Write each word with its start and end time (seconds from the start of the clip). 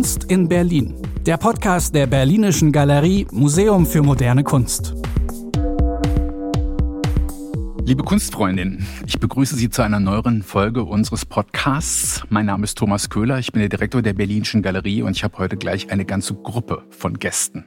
Kunst 0.00 0.24
in 0.32 0.48
Berlin. 0.48 0.94
Der 1.26 1.36
Podcast 1.36 1.94
der 1.94 2.06
Berlinischen 2.06 2.72
Galerie 2.72 3.26
Museum 3.32 3.84
für 3.84 4.00
moderne 4.00 4.42
Kunst. 4.42 4.94
Liebe 7.84 8.02
Kunstfreundinnen, 8.02 8.86
ich 9.04 9.20
begrüße 9.20 9.56
Sie 9.56 9.68
zu 9.68 9.82
einer 9.82 10.00
neueren 10.00 10.42
Folge 10.42 10.84
unseres 10.84 11.26
Podcasts. 11.26 12.22
Mein 12.30 12.46
Name 12.46 12.64
ist 12.64 12.78
Thomas 12.78 13.10
Köhler, 13.10 13.40
ich 13.40 13.52
bin 13.52 13.60
der 13.60 13.68
Direktor 13.68 14.00
der 14.00 14.14
Berlinischen 14.14 14.62
Galerie 14.62 15.02
und 15.02 15.18
ich 15.18 15.22
habe 15.22 15.36
heute 15.36 15.58
gleich 15.58 15.92
eine 15.92 16.06
ganze 16.06 16.32
Gruppe 16.32 16.82
von 16.88 17.18
Gästen. 17.18 17.66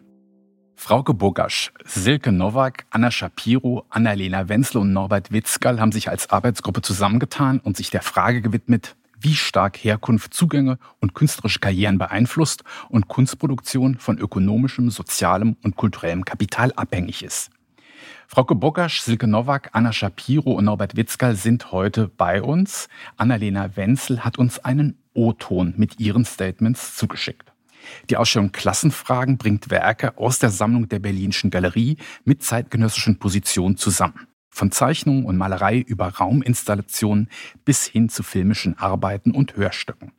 Frauke 0.76 1.14
Bogasch, 1.14 1.72
Silke 1.86 2.32
Nowak, 2.32 2.88
Anna 2.90 3.12
Shapiro, 3.12 3.86
Annalena 3.90 4.50
Wenzel 4.50 4.80
und 4.80 4.92
Norbert 4.92 5.32
Witzgal 5.32 5.80
haben 5.80 5.92
sich 5.92 6.10
als 6.10 6.32
Arbeitsgruppe 6.32 6.82
zusammengetan 6.82 7.60
und 7.60 7.78
sich 7.78 7.92
der 7.92 8.02
Frage 8.02 8.42
gewidmet, 8.42 8.96
wie 9.24 9.36
stark 9.36 9.78
Herkunft 9.78 10.34
Zugänge 10.34 10.78
und 11.00 11.16
künstlerische 11.16 11.60
Karrieren 11.60 11.98
beeinflusst 11.98 12.64
und 12.90 13.08
Kunstproduktion 13.08 13.98
von 13.98 14.18
ökonomischem, 14.18 14.90
sozialem 14.90 15.56
und 15.64 15.76
kulturellem 15.76 16.26
Kapital 16.26 16.74
abhängig 16.74 17.24
ist. 17.24 17.50
Frauke 18.28 18.56
Bogasch, 18.56 19.02
Silke 19.02 19.28
Nowak, 19.28 19.70
Anna 19.74 19.94
Shapiro 19.94 20.52
und 20.52 20.66
Norbert 20.66 20.96
Witzgal 20.96 21.36
sind 21.36 21.72
heute 21.72 22.08
bei 22.08 22.42
uns. 22.42 22.88
Annalena 23.16 23.76
Wenzel 23.76 24.26
hat 24.26 24.38
uns 24.38 24.60
einen 24.60 24.98
O-Ton 25.14 25.74
mit 25.78 26.00
ihren 26.00 26.26
Statements 26.26 26.96
zugeschickt. 26.96 27.52
Die 28.10 28.18
Ausstellung 28.18 28.52
Klassenfragen 28.52 29.38
bringt 29.38 29.70
Werke 29.70 30.18
aus 30.18 30.40
der 30.40 30.50
Sammlung 30.50 30.90
der 30.90 31.00
Berlinischen 31.00 31.52
Galerie 31.52 31.98
mit 32.24 32.44
zeitgenössischen 32.44 33.20
Positionen 33.20 33.78
zusammen. 33.78 34.28
Von 34.56 34.72
Zeichnung 34.72 35.26
und 35.26 35.36
Malerei 35.36 35.80
über 35.80 36.10
Rauminstallationen 36.10 37.28
bis 37.66 37.86
hin 37.86 38.08
zu 38.08 38.22
filmischen 38.22 38.78
Arbeiten 38.78 39.32
und 39.32 39.58
Hörstücken. 39.58 40.12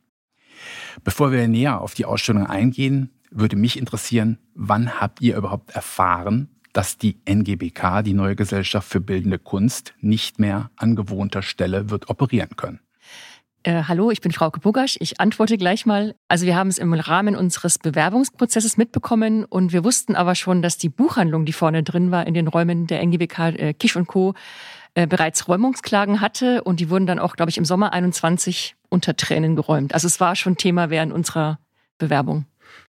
Bevor 1.05 1.31
wir 1.31 1.47
näher 1.47 1.79
auf 1.79 1.93
die 1.93 2.03
Ausstellung 2.03 2.45
eingehen, 2.45 3.11
würde 3.31 3.55
mich 3.55 3.79
interessieren, 3.79 4.37
wann 4.53 4.99
habt 4.99 5.21
ihr 5.21 5.37
überhaupt 5.37 5.71
erfahren, 5.71 6.49
dass 6.73 6.97
die 6.97 7.17
NGBK, 7.25 8.03
die 8.03 8.13
neue 8.13 8.35
Gesellschaft 8.35 8.89
für 8.89 8.99
bildende 8.99 9.39
Kunst, 9.39 9.93
nicht 10.01 10.37
mehr 10.37 10.69
an 10.75 10.97
gewohnter 10.97 11.41
Stelle 11.41 11.89
wird 11.89 12.09
operieren 12.09 12.57
können? 12.57 12.81
Äh, 13.65 13.85
hallo, 13.87 14.11
ich 14.11 14.21
bin 14.21 14.31
Frauke 14.31 14.59
Bugasch. 14.59 14.95
Ich 14.99 15.19
antworte 15.19 15.57
gleich 15.57 15.87
mal. 15.87 16.13
Also 16.27 16.45
wir 16.45 16.55
haben 16.55 16.67
es 16.67 16.77
im 16.77 16.93
Rahmen 16.93 17.35
unseres 17.35 17.79
Bewerbungsprozesses 17.79 18.77
mitbekommen 18.77 19.43
und 19.43 19.73
wir 19.73 19.83
wussten 19.83 20.15
aber 20.15 20.35
schon, 20.35 20.61
dass 20.61 20.77
die 20.77 20.89
Buchhandlung, 20.89 21.45
die 21.45 21.53
vorne 21.53 21.81
drin 21.81 22.11
war 22.11 22.27
in 22.27 22.35
den 22.35 22.47
Räumen 22.47 22.85
der 22.85 23.01
NGBK 23.01 23.39
äh, 23.39 23.73
Kisch 23.73 23.95
und 23.95 24.05
Co., 24.05 24.35
äh, 24.93 25.07
bereits 25.07 25.47
Räumungsklagen 25.47 26.21
hatte 26.21 26.63
und 26.63 26.79
die 26.79 26.91
wurden 26.91 27.07
dann 27.07 27.17
auch, 27.17 27.35
glaube 27.35 27.49
ich, 27.49 27.57
im 27.57 27.65
Sommer 27.65 27.91
21 27.91 28.75
unter 28.89 29.17
Tränen 29.17 29.55
geräumt. 29.55 29.95
Also 29.95 30.05
es 30.05 30.19
war 30.19 30.35
schon 30.35 30.57
Thema 30.57 30.91
während 30.91 31.11
unserer 31.11 31.57
Bewerbung. 31.97 32.45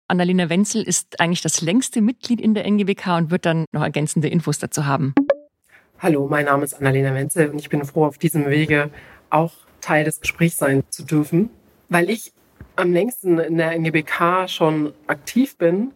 Annalena 0.08 0.50
Wenzel 0.50 0.82
ist 0.82 1.20
eigentlich 1.20 1.40
das 1.40 1.62
längste 1.62 2.02
Mitglied 2.02 2.38
in 2.38 2.52
der 2.52 2.66
NGBK 2.66 3.16
und 3.16 3.30
wird 3.30 3.46
dann 3.46 3.64
noch 3.72 3.82
ergänzende 3.82 4.28
Infos 4.28 4.58
dazu 4.58 4.84
haben. 4.84 5.14
Hallo, 6.00 6.28
mein 6.28 6.44
Name 6.44 6.64
ist 6.64 6.74
Annalena 6.74 7.14
Wenzel 7.14 7.48
und 7.48 7.60
ich 7.60 7.70
bin 7.70 7.82
froh, 7.86 8.04
auf 8.04 8.18
diesem 8.18 8.44
Wege 8.50 8.90
auch 9.30 9.54
Teil 9.86 10.04
des 10.04 10.20
Gesprächs 10.20 10.56
sein 10.56 10.82
zu 10.90 11.04
dürfen. 11.04 11.48
Weil 11.88 12.10
ich 12.10 12.32
am 12.74 12.92
längsten 12.92 13.38
in 13.38 13.56
der 13.56 13.78
NGBK 13.78 14.48
schon 14.48 14.92
aktiv 15.06 15.56
bin, 15.56 15.92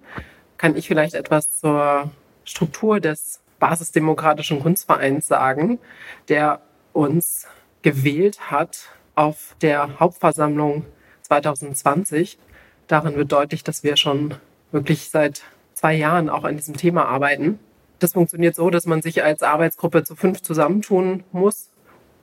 kann 0.59 0.77
ich 0.77 0.87
vielleicht 0.87 1.15
etwas 1.15 1.59
zur 1.59 2.11
Struktur 2.45 3.01
des 3.01 3.41
Basisdemokratischen 3.59 4.61
Kunstvereins 4.61 5.27
sagen, 5.27 5.81
der 6.29 6.61
uns 6.93 7.49
gewählt 7.83 8.51
hat 8.51 8.89
auf 9.17 9.57
der 9.61 9.99
Hauptversammlung 9.99 10.85
2020. 11.23 12.39
Darin 12.87 13.17
wird 13.17 13.33
deutlich, 13.33 13.65
dass 13.65 13.83
wir 13.83 13.97
schon 13.97 14.35
wirklich 14.71 15.11
seit 15.11 15.43
zwei 15.75 15.95
Jahren 15.95 16.29
auch 16.29 16.45
an 16.45 16.57
diesem 16.57 16.77
Thema 16.77 17.07
arbeiten. 17.07 17.59
Das 17.99 18.13
funktioniert 18.13 18.55
so, 18.55 18.71
dass 18.71 18.87
man 18.87 19.03
sich 19.03 19.25
als 19.25 19.43
Arbeitsgruppe 19.43 20.05
zu 20.05 20.15
fünf 20.15 20.43
zusammentun 20.43 21.25
muss 21.33 21.71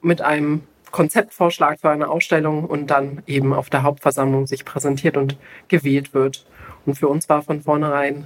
mit 0.01 0.21
einem 0.21 0.63
Konzeptvorschlag 0.91 1.79
für 1.79 1.89
eine 1.89 2.09
Ausstellung 2.09 2.65
und 2.65 2.87
dann 2.87 3.23
eben 3.27 3.53
auf 3.53 3.69
der 3.69 3.83
Hauptversammlung 3.83 4.47
sich 4.47 4.65
präsentiert 4.65 5.17
und 5.17 5.37
gewählt 5.67 6.13
wird. 6.13 6.45
Und 6.85 6.95
für 6.97 7.07
uns 7.07 7.29
war 7.29 7.41
von 7.43 7.61
vornherein 7.61 8.25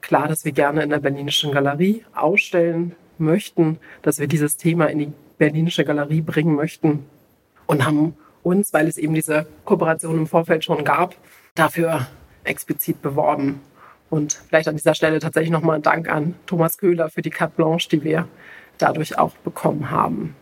klar, 0.00 0.28
dass 0.28 0.44
wir 0.44 0.52
gerne 0.52 0.82
in 0.82 0.90
der 0.90 1.00
Berlinischen 1.00 1.52
Galerie 1.52 2.04
ausstellen 2.14 2.94
möchten, 3.18 3.78
dass 4.02 4.18
wir 4.18 4.26
dieses 4.26 4.56
Thema 4.56 4.86
in 4.86 4.98
die 4.98 5.12
Berlinische 5.38 5.84
Galerie 5.84 6.20
bringen 6.20 6.54
möchten 6.54 7.06
und 7.66 7.84
haben 7.84 8.16
uns, 8.42 8.72
weil 8.72 8.86
es 8.86 8.98
eben 8.98 9.14
diese 9.14 9.46
Kooperation 9.64 10.18
im 10.18 10.26
Vorfeld 10.26 10.64
schon 10.64 10.84
gab, 10.84 11.14
dafür 11.54 12.06
explizit 12.44 13.02
beworben. 13.02 13.60
Und 14.08 14.34
vielleicht 14.48 14.68
an 14.68 14.76
dieser 14.76 14.94
Stelle 14.94 15.18
tatsächlich 15.18 15.50
nochmal 15.50 15.76
ein 15.76 15.82
Dank 15.82 16.08
an 16.08 16.36
Thomas 16.46 16.78
Köhler 16.78 17.10
für 17.10 17.22
die 17.22 17.30
Carte 17.30 17.54
Blanche, 17.56 17.88
die 17.88 18.04
wir 18.04 18.28
dadurch 18.78 19.18
auch 19.18 19.34
bekommen 19.38 19.90
haben. 19.90 20.36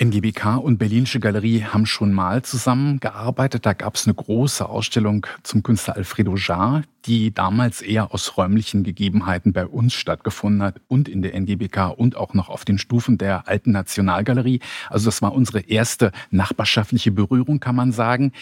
NGBK 0.00 0.56
und 0.56 0.78
Berlinische 0.78 1.20
Galerie 1.20 1.62
haben 1.62 1.84
schon 1.84 2.14
mal 2.14 2.40
zusammengearbeitet. 2.40 3.66
Da 3.66 3.74
gab 3.74 3.96
es 3.96 4.06
eine 4.06 4.14
große 4.14 4.66
Ausstellung 4.66 5.26
zum 5.42 5.62
Künstler 5.62 5.96
Alfredo 5.96 6.36
Jarre, 6.36 6.84
die 7.04 7.34
damals 7.34 7.82
eher 7.82 8.14
aus 8.14 8.38
räumlichen 8.38 8.82
Gegebenheiten 8.82 9.52
bei 9.52 9.66
uns 9.66 9.92
stattgefunden 9.92 10.62
hat 10.62 10.80
und 10.88 11.06
in 11.06 11.20
der 11.20 11.34
NGBK 11.38 11.90
und 11.94 12.16
auch 12.16 12.32
noch 12.32 12.48
auf 12.48 12.64
den 12.64 12.78
Stufen 12.78 13.18
der 13.18 13.46
alten 13.46 13.72
Nationalgalerie. 13.72 14.60
Also 14.88 15.04
das 15.04 15.20
war 15.20 15.34
unsere 15.34 15.60
erste 15.60 16.12
nachbarschaftliche 16.30 17.10
Berührung, 17.12 17.60
kann 17.60 17.76
man 17.76 17.92
sagen. 17.92 18.32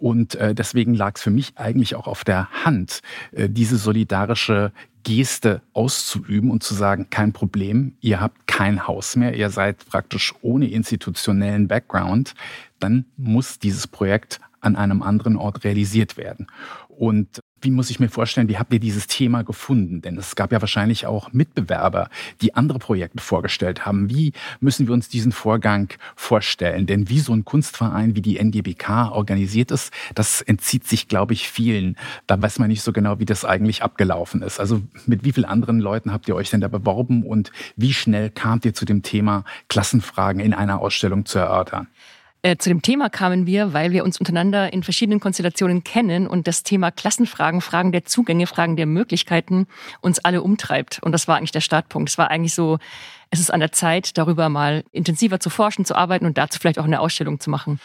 Und 0.00 0.34
äh, 0.34 0.54
deswegen 0.54 0.94
lag 0.94 1.16
es 1.16 1.22
für 1.22 1.30
mich 1.30 1.52
eigentlich 1.56 1.94
auch 1.94 2.06
auf 2.06 2.24
der 2.24 2.48
Hand, 2.64 3.00
äh, 3.32 3.48
diese 3.48 3.76
solidarische 3.76 4.72
Geste 5.02 5.62
auszuüben 5.72 6.50
und 6.50 6.62
zu 6.62 6.74
sagen, 6.74 7.08
kein 7.10 7.32
Problem, 7.32 7.96
ihr 8.00 8.20
habt 8.20 8.46
kein 8.46 8.86
Haus 8.86 9.16
mehr, 9.16 9.34
ihr 9.34 9.50
seid 9.50 9.84
praktisch 9.86 10.34
ohne 10.42 10.68
institutionellen 10.68 11.68
Background, 11.68 12.34
dann 12.78 13.06
muss 13.16 13.58
dieses 13.58 13.86
Projekt 13.86 14.40
an 14.60 14.76
einem 14.76 15.02
anderen 15.02 15.36
Ort 15.36 15.64
realisiert 15.64 16.16
werden. 16.16 16.46
Und 16.88 17.40
wie 17.62 17.70
muss 17.70 17.90
ich 17.90 18.00
mir 18.00 18.08
vorstellen, 18.08 18.48
wie 18.48 18.58
habt 18.58 18.72
ihr 18.72 18.80
dieses 18.80 19.06
Thema 19.06 19.42
gefunden? 19.42 20.02
Denn 20.02 20.16
es 20.16 20.36
gab 20.36 20.52
ja 20.52 20.60
wahrscheinlich 20.60 21.06
auch 21.06 21.32
Mitbewerber, 21.32 22.08
die 22.40 22.54
andere 22.54 22.78
Projekte 22.78 23.22
vorgestellt 23.22 23.86
haben. 23.86 24.10
Wie 24.10 24.32
müssen 24.60 24.86
wir 24.86 24.94
uns 24.94 25.08
diesen 25.08 25.32
Vorgang 25.32 25.88
vorstellen? 26.16 26.86
Denn 26.86 27.08
wie 27.08 27.20
so 27.20 27.32
ein 27.32 27.44
Kunstverein 27.44 28.16
wie 28.16 28.22
die 28.22 28.38
NGBK 28.38 29.12
organisiert 29.12 29.70
ist, 29.70 29.92
das 30.14 30.40
entzieht 30.40 30.86
sich, 30.86 31.08
glaube 31.08 31.34
ich, 31.34 31.48
vielen. 31.48 31.96
Da 32.26 32.40
weiß 32.40 32.58
man 32.58 32.68
nicht 32.68 32.82
so 32.82 32.92
genau, 32.92 33.18
wie 33.18 33.26
das 33.26 33.44
eigentlich 33.44 33.82
abgelaufen 33.82 34.42
ist. 34.42 34.60
Also 34.60 34.82
mit 35.06 35.24
wie 35.24 35.32
vielen 35.32 35.46
anderen 35.46 35.80
Leuten 35.80 36.12
habt 36.12 36.28
ihr 36.28 36.36
euch 36.36 36.50
denn 36.50 36.60
da 36.60 36.68
beworben 36.68 37.24
und 37.24 37.52
wie 37.76 37.92
schnell 37.92 38.30
kamt 38.30 38.64
ihr 38.64 38.74
zu 38.74 38.84
dem 38.84 39.02
Thema, 39.02 39.44
Klassenfragen 39.68 40.40
in 40.40 40.54
einer 40.54 40.80
Ausstellung 40.80 41.26
zu 41.26 41.38
erörtern? 41.38 41.88
Äh, 42.42 42.56
zu 42.56 42.70
dem 42.70 42.80
Thema 42.80 43.10
kamen 43.10 43.46
wir, 43.46 43.74
weil 43.74 43.92
wir 43.92 44.02
uns 44.02 44.18
untereinander 44.18 44.72
in 44.72 44.82
verschiedenen 44.82 45.20
Konstellationen 45.20 45.84
kennen 45.84 46.26
und 46.26 46.46
das 46.46 46.62
Thema 46.62 46.90
Klassenfragen, 46.90 47.60
Fragen 47.60 47.92
der 47.92 48.06
Zugänge, 48.06 48.46
Fragen 48.46 48.76
der 48.76 48.86
Möglichkeiten 48.86 49.66
uns 50.00 50.18
alle 50.20 50.42
umtreibt. 50.42 51.00
Und 51.02 51.12
das 51.12 51.28
war 51.28 51.36
eigentlich 51.36 51.52
der 51.52 51.60
Startpunkt. 51.60 52.08
Es 52.08 52.16
war 52.16 52.30
eigentlich 52.30 52.54
so, 52.54 52.78
es 53.30 53.40
ist 53.40 53.52
an 53.52 53.60
der 53.60 53.72
Zeit, 53.72 54.16
darüber 54.16 54.48
mal 54.48 54.84
intensiver 54.90 55.38
zu 55.38 55.50
forschen, 55.50 55.84
zu 55.84 55.94
arbeiten 55.94 56.24
und 56.24 56.38
dazu 56.38 56.58
vielleicht 56.58 56.78
auch 56.78 56.84
eine 56.84 57.00
Ausstellung 57.00 57.40
zu 57.40 57.50
machen. 57.50 57.78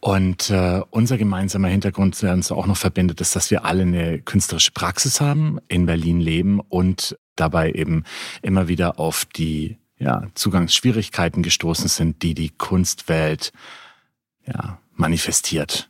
Und 0.00 0.50
äh, 0.50 0.82
unser 0.90 1.16
gemeinsamer 1.16 1.68
Hintergrund, 1.68 2.20
der 2.20 2.34
uns 2.34 2.52
auch 2.52 2.66
noch 2.66 2.76
verbindet, 2.76 3.22
ist, 3.22 3.34
dass 3.34 3.50
wir 3.50 3.64
alle 3.64 3.82
eine 3.82 4.20
künstlerische 4.20 4.72
Praxis 4.72 5.22
haben, 5.22 5.60
in 5.68 5.86
Berlin 5.86 6.20
leben 6.20 6.60
und 6.60 7.16
dabei 7.36 7.72
eben 7.72 8.04
immer 8.42 8.68
wieder 8.68 8.98
auf 9.00 9.24
die 9.24 9.78
ja, 9.98 10.24
Zugangsschwierigkeiten 10.34 11.42
gestoßen 11.42 11.88
sind, 11.88 12.22
die 12.22 12.34
die 12.34 12.50
Kunstwelt 12.50 13.52
ja, 14.46 14.78
manifestiert. 14.94 15.88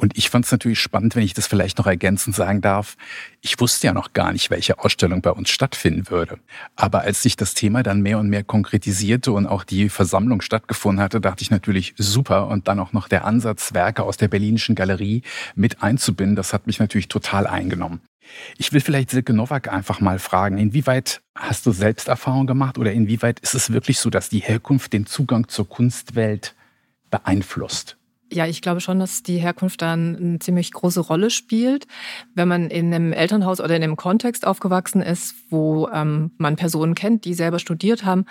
Und 0.00 0.16
ich 0.16 0.30
fand 0.30 0.46
es 0.46 0.52
natürlich 0.52 0.80
spannend, 0.80 1.14
wenn 1.14 1.22
ich 1.22 1.34
das 1.34 1.46
vielleicht 1.46 1.76
noch 1.76 1.86
ergänzend 1.86 2.34
sagen 2.34 2.62
darf. 2.62 2.96
Ich 3.42 3.60
wusste 3.60 3.86
ja 3.86 3.92
noch 3.92 4.14
gar 4.14 4.32
nicht, 4.32 4.48
welche 4.48 4.78
Ausstellung 4.78 5.20
bei 5.20 5.30
uns 5.30 5.50
stattfinden 5.50 6.08
würde. 6.08 6.38
Aber 6.74 7.02
als 7.02 7.22
sich 7.22 7.36
das 7.36 7.52
Thema 7.52 7.82
dann 7.82 8.00
mehr 8.00 8.18
und 8.18 8.30
mehr 8.30 8.42
konkretisierte 8.42 9.30
und 9.30 9.46
auch 9.46 9.62
die 9.62 9.90
Versammlung 9.90 10.40
stattgefunden 10.40 11.04
hatte, 11.04 11.20
dachte 11.20 11.42
ich 11.42 11.50
natürlich 11.50 11.92
super. 11.98 12.46
Und 12.46 12.66
dann 12.66 12.80
auch 12.80 12.94
noch 12.94 13.08
der 13.08 13.26
Ansatz, 13.26 13.74
Werke 13.74 14.04
aus 14.04 14.16
der 14.16 14.28
Berlinischen 14.28 14.74
Galerie 14.74 15.20
mit 15.54 15.82
einzubinden, 15.82 16.34
das 16.34 16.54
hat 16.54 16.66
mich 16.66 16.80
natürlich 16.80 17.08
total 17.08 17.46
eingenommen. 17.46 18.00
Ich 18.56 18.72
will 18.72 18.80
vielleicht 18.80 19.10
Silke 19.10 19.34
Nowak 19.34 19.68
einfach 19.68 20.00
mal 20.00 20.18
fragen, 20.18 20.56
inwieweit 20.56 21.20
hast 21.34 21.66
du 21.66 21.72
Selbsterfahrung 21.72 22.46
gemacht 22.46 22.78
oder 22.78 22.92
inwieweit 22.92 23.40
ist 23.40 23.54
es 23.54 23.70
wirklich 23.70 23.98
so, 23.98 24.08
dass 24.08 24.30
die 24.30 24.38
Herkunft 24.38 24.94
den 24.94 25.04
Zugang 25.04 25.48
zur 25.48 25.68
Kunstwelt 25.68 26.54
beeinflusst. 27.10 27.96
Ja, 28.32 28.46
ich 28.46 28.62
glaube 28.62 28.80
schon, 28.80 29.00
dass 29.00 29.24
die 29.24 29.38
Herkunft 29.38 29.82
dann 29.82 30.14
eine 30.16 30.38
ziemlich 30.38 30.70
große 30.70 31.00
Rolle 31.00 31.30
spielt. 31.30 31.88
Wenn 32.32 32.46
man 32.46 32.70
in 32.70 32.94
einem 32.94 33.12
Elternhaus 33.12 33.58
oder 33.58 33.74
in 33.74 33.82
einem 33.82 33.96
Kontext 33.96 34.46
aufgewachsen 34.46 35.02
ist, 35.02 35.34
wo 35.50 35.88
ähm, 35.88 36.30
man 36.38 36.54
Personen 36.54 36.94
kennt, 36.94 37.24
die 37.24 37.34
selber 37.34 37.58
studiert 37.58 38.04
haben, 38.04 38.26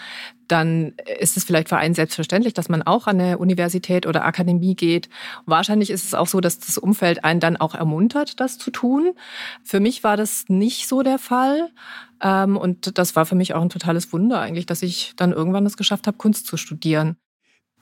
dann 0.47 0.93
ist 1.19 1.35
es 1.35 1.43
vielleicht 1.43 1.67
für 1.67 1.75
einen 1.75 1.95
selbstverständlich, 1.95 2.53
dass 2.53 2.69
man 2.69 2.81
auch 2.81 3.07
an 3.07 3.19
eine 3.19 3.39
Universität 3.39 4.07
oder 4.07 4.23
Akademie 4.23 4.73
geht. 4.73 5.09
Wahrscheinlich 5.45 5.89
ist 5.89 6.05
es 6.05 6.13
auch 6.13 6.27
so, 6.27 6.39
dass 6.39 6.59
das 6.59 6.77
Umfeld 6.77 7.25
einen 7.25 7.41
dann 7.41 7.57
auch 7.57 7.75
ermuntert, 7.75 8.39
das 8.39 8.57
zu 8.57 8.71
tun. 8.71 9.11
Für 9.65 9.81
mich 9.81 10.05
war 10.05 10.15
das 10.15 10.45
nicht 10.47 10.87
so 10.87 11.03
der 11.03 11.19
Fall. 11.19 11.71
Ähm, 12.21 12.55
und 12.55 12.97
das 12.97 13.17
war 13.17 13.25
für 13.25 13.35
mich 13.35 13.53
auch 13.53 13.61
ein 13.61 13.69
totales 13.69 14.13
Wunder 14.13 14.39
eigentlich, 14.39 14.65
dass 14.65 14.81
ich 14.81 15.11
dann 15.17 15.33
irgendwann 15.33 15.65
es 15.65 15.75
geschafft 15.75 16.07
habe, 16.07 16.17
Kunst 16.17 16.47
zu 16.47 16.55
studieren. 16.55 17.17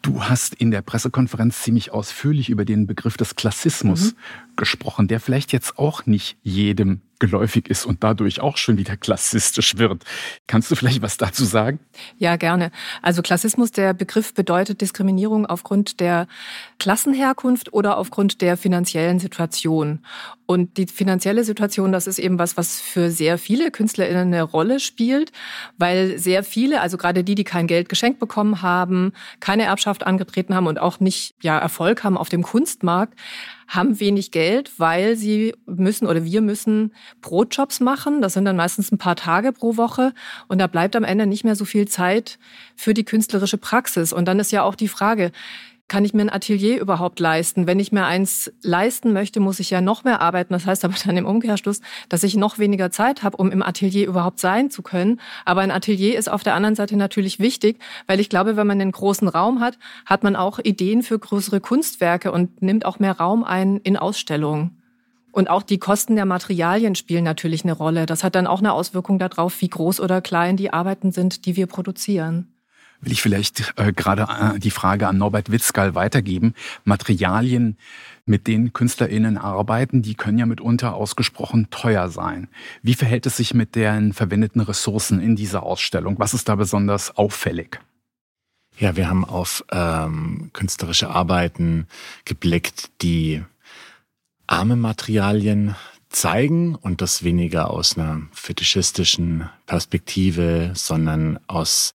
Du 0.02 0.24
hast 0.24 0.54
in 0.54 0.72
der 0.72 0.82
Pressekonferenz 0.82 1.64
ziemlich 1.64 1.92
ausführlich 1.92 2.50
über 2.50 2.66
den 2.66 2.88
Begriff 2.88 3.18
des 3.18 3.36
Klassismus 3.36 4.14
mhm. 4.14 4.18
gesprochen, 4.56 5.08
der 5.08 5.20
vielleicht 5.20 5.52
jetzt 5.52 5.78
auch 5.78 6.06
nicht 6.06 6.38
jedem 6.44 7.02
geläufig 7.20 7.70
ist 7.70 7.86
und 7.86 8.04
dadurch 8.04 8.42
auch 8.42 8.58
schon 8.58 8.78
wieder 8.78 8.98
klassistisch 8.98 9.78
wird. 9.78 10.04
Kannst 10.48 10.72
du 10.72 10.76
vielleicht 10.76 11.02
was 11.02 11.18
dazu 11.18 11.46
sagen? 11.46 11.80
Ja, 12.18 12.36
gerne. 12.36 12.72
Also 13.02 13.22
Klassismus, 13.22 13.72
der 13.72 13.94
Begriff 13.94 14.34
bedeutet 14.34 14.82
Diskriminierung 14.82 15.46
aufgrund 15.46 16.00
der 16.00 16.28
Klassenherkunft 16.80 17.74
oder 17.74 17.98
aufgrund 17.98 18.42
der 18.42 18.58
finanziellen 18.58 19.20
Situation. 19.20 20.06
Und 20.46 20.78
die 20.78 20.88
finanzielle 20.88 21.44
Situation, 21.44 21.92
das 21.92 22.08
ist 22.08 22.20
eben 22.20 22.40
was, 22.40 22.56
was 22.56 22.80
für 22.80 23.12
sehr 23.12 23.38
viele 23.38 23.70
KünstlerInnen 23.70 24.34
eine 24.34 24.44
Rolle 24.44 24.80
spielt, 24.80 25.34
weil 25.78 26.18
sehr 26.18 26.44
viele, 26.44 26.82
also 26.82 26.98
gerade 26.98 27.24
die, 27.24 27.36
die 27.36 27.44
kein 27.44 27.68
Geld 27.68 27.90
geschenkt 27.90 28.20
bekommen 28.20 28.62
haben, 28.62 29.12
keine 29.42 29.64
Erbschaft 29.64 30.06
angetreten 30.06 30.56
haben 30.56 30.68
und 30.68 30.80
auch 30.80 31.00
nicht 31.02 31.36
ja, 31.42 31.58
Erfolg 31.58 32.04
haben 32.04 32.18
auf 32.18 32.30
dem 32.30 32.44
Kunstmarkt, 32.44 33.14
haben 33.68 34.00
wenig 34.00 34.32
Geld, 34.32 34.72
weil 34.78 35.16
sie 35.16 35.54
müssen 35.66 36.08
oder 36.08 36.24
wir 36.24 36.42
müssen 36.42 36.94
Brotjobs 37.22 37.80
machen. 37.80 38.22
Das 38.22 38.34
sind 38.34 38.46
dann 38.46 38.56
meistens 38.56 38.92
ein 38.92 38.98
paar 38.98 39.16
Tage 39.16 39.52
pro 39.52 39.76
Woche. 39.78 40.14
Und 40.48 40.60
da 40.60 40.68
bleibt 40.68 40.96
am 40.96 41.04
Ende 41.04 41.26
nicht 41.26 41.44
mehr 41.44 41.56
so 41.56 41.66
viel 41.66 41.88
Zeit 41.88 42.40
für 42.76 42.94
die 42.94 43.04
künstlerische 43.04 43.58
Praxis. 43.58 44.14
Und 44.14 44.26
dann 44.26 44.40
ist 44.40 44.52
ja 44.52 44.64
auch 44.64 44.76
die 44.76 44.88
Frage, 44.88 45.32
kann 45.88 46.04
ich 46.04 46.14
mir 46.14 46.22
ein 46.22 46.30
Atelier 46.30 46.80
überhaupt 46.82 47.20
leisten? 47.20 47.66
Wenn 47.66 47.80
ich 47.80 47.92
mir 47.92 48.06
eins 48.06 48.52
leisten 48.62 49.14
möchte, 49.14 49.40
muss 49.40 49.60
ich 49.60 49.70
ja 49.70 49.80
noch 49.80 50.04
mehr 50.04 50.22
arbeiten. 50.22 50.54
Das 50.54 50.66
heißt 50.66 50.84
aber 50.84 50.96
dann 51.06 51.18
im 51.18 51.26
Umkehrschluss, 51.26 51.82
dass 52.10 52.24
ich 52.24 52.36
noch 52.36 52.60
weniger 52.60 52.92
Zeit 52.92 53.24
habe, 53.24 53.38
um 53.38 53.52
im 53.52 53.64
Atelier 53.64 54.08
überhaupt 54.08 54.40
sein 54.40 54.70
zu 54.70 54.82
können. 54.82 55.22
Aber 55.46 55.62
ein 55.62 55.72
Atelier 55.72 56.18
ist 56.18 56.30
auf 56.30 56.44
der 56.44 56.56
anderen 56.56 56.76
Seite 56.76 56.98
natürlich 56.98 57.40
wichtig, 57.40 57.80
weil 58.06 58.20
ich 58.20 58.30
glaube, 58.30 58.58
wenn 58.58 58.68
man 58.68 58.82
einen 58.82 58.92
großen 58.92 59.28
Raum 59.28 59.62
hat, 59.62 59.78
hat 60.06 60.24
man 60.24 60.36
auch 60.36 60.60
Ideen 60.60 61.04
für 61.04 61.18
größere 61.18 61.62
Kunstwerke 61.62 62.32
und 62.32 62.62
nimmt 62.62 62.86
auch 62.86 63.00
mehr 63.00 63.18
Raum 63.18 63.44
ein 63.44 63.78
in 63.78 63.98
Ausstellungen. 63.98 64.72
Und 65.32 65.50
auch 65.50 65.62
die 65.62 65.78
Kosten 65.78 66.16
der 66.16 66.26
Materialien 66.26 66.96
spielen 66.96 67.24
natürlich 67.24 67.64
eine 67.64 67.74
Rolle. 67.74 68.08
Das 68.08 68.24
hat 68.24 68.36
dann 68.36 68.48
auch 68.48 68.60
eine 68.60 68.74
Auswirkung 68.74 69.20
darauf, 69.20 69.62
wie 69.62 69.70
groß 69.70 70.00
oder 70.00 70.20
klein 70.20 70.58
die 70.58 70.74
Arbeiten 70.74 71.12
sind, 71.12 71.46
die 71.46 71.56
wir 71.56 71.68
produzieren 71.68 72.48
will 73.02 73.12
ich 73.12 73.22
vielleicht 73.22 73.74
äh, 73.78 73.94
gerade 73.94 74.28
äh, 74.56 74.60
die 74.60 74.72
Frage 74.72 75.08
an 75.08 75.18
Norbert 75.18 75.52
Witzgal 75.52 75.96
weitergeben. 75.96 76.54
Materialien, 76.84 77.78
mit 78.26 78.48
denen 78.48 78.74
KünstlerInnen 78.74 79.38
arbeiten, 79.38 80.02
die 80.02 80.16
können 80.16 80.38
ja 80.38 80.46
mitunter 80.46 80.96
ausgesprochen 80.96 81.70
teuer 81.70 82.10
sein. 82.10 82.50
Wie 82.82 82.96
verhält 82.96 83.26
es 83.26 83.38
sich 83.38 83.54
mit 83.54 83.76
den 83.76 84.14
verwendeten 84.14 84.62
Ressourcen 84.62 85.22
in 85.22 85.36
dieser 85.36 85.64
Ausstellung? 85.64 86.20
Was 86.20 86.34
ist 86.34 86.50
da 86.50 86.56
besonders 86.56 87.16
auffällig? 87.16 87.80
Ja, 88.80 88.96
wir 88.96 89.10
haben 89.10 89.26
auf 89.26 89.64
ähm, 89.72 90.52
künstlerische 90.54 91.10
Arbeiten 91.10 91.88
geblickt, 92.26 92.92
die 93.02 93.44
arme 94.46 94.76
Materialien 94.76 95.76
zeigen 96.10 96.76
und 96.76 97.02
das 97.02 97.24
weniger 97.24 97.72
aus 97.72 97.98
einer 97.98 98.22
fetischistischen 98.32 99.50
Perspektive, 99.66 100.72
sondern 100.76 101.40
aus 101.48 101.96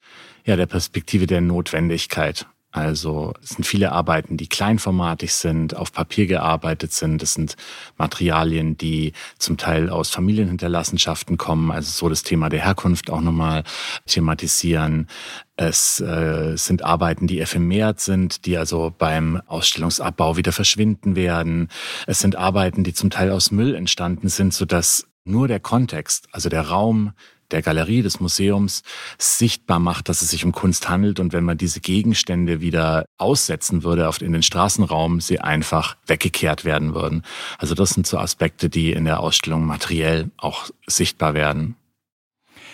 ja, 0.48 0.56
der 0.56 0.66
Perspektive 0.66 1.26
der 1.26 1.42
Notwendigkeit. 1.42 2.46
Also 2.70 3.34
es 3.42 3.50
sind 3.50 3.66
viele 3.66 3.92
Arbeiten, 3.92 4.38
die 4.38 4.46
kleinformatig 4.46 5.34
sind, 5.34 5.76
auf 5.76 5.92
Papier 5.92 6.26
gearbeitet 6.26 6.92
sind. 6.92 7.22
Es 7.22 7.34
sind 7.34 7.56
Materialien, 7.98 8.78
die 8.78 9.12
zum 9.38 9.58
Teil 9.58 9.90
aus 9.90 10.08
Familienhinterlassenschaften 10.08 11.36
kommen, 11.36 11.70
also 11.70 11.90
so 11.90 12.08
das 12.08 12.22
Thema 12.22 12.48
der 12.48 12.64
Herkunft 12.64 13.10
auch 13.10 13.20
nochmal 13.20 13.62
thematisieren. 14.06 15.08
Es 15.56 16.00
äh, 16.00 16.56
sind 16.56 16.82
Arbeiten, 16.82 17.26
die 17.26 17.40
ephemer 17.40 17.94
sind, 17.98 18.46
die 18.46 18.56
also 18.56 18.94
beim 18.96 19.42
Ausstellungsabbau 19.46 20.38
wieder 20.38 20.52
verschwinden 20.52 21.14
werden. 21.14 21.68
Es 22.06 22.20
sind 22.20 22.36
Arbeiten, 22.36 22.84
die 22.84 22.94
zum 22.94 23.10
Teil 23.10 23.32
aus 23.32 23.50
Müll 23.50 23.74
entstanden 23.74 24.28
sind, 24.28 24.54
sodass 24.54 25.06
nur 25.24 25.46
der 25.46 25.60
Kontext, 25.60 26.28
also 26.32 26.48
der 26.48 26.68
Raum, 26.68 27.12
der 27.50 27.62
Galerie, 27.62 28.02
des 28.02 28.20
Museums 28.20 28.82
sichtbar 29.18 29.78
macht, 29.78 30.08
dass 30.08 30.22
es 30.22 30.30
sich 30.30 30.44
um 30.44 30.52
Kunst 30.52 30.88
handelt. 30.88 31.20
Und 31.20 31.32
wenn 31.32 31.44
man 31.44 31.58
diese 31.58 31.80
Gegenstände 31.80 32.60
wieder 32.60 33.04
aussetzen 33.16 33.82
würde 33.82 34.08
auf, 34.08 34.20
in 34.20 34.32
den 34.32 34.42
Straßenraum, 34.42 35.20
sie 35.20 35.40
einfach 35.40 35.96
weggekehrt 36.06 36.64
werden 36.64 36.94
würden. 36.94 37.22
Also 37.58 37.74
das 37.74 37.90
sind 37.90 38.06
so 38.06 38.18
Aspekte, 38.18 38.68
die 38.68 38.92
in 38.92 39.04
der 39.04 39.20
Ausstellung 39.20 39.64
materiell 39.64 40.30
auch 40.36 40.70
sichtbar 40.86 41.34
werden. 41.34 41.76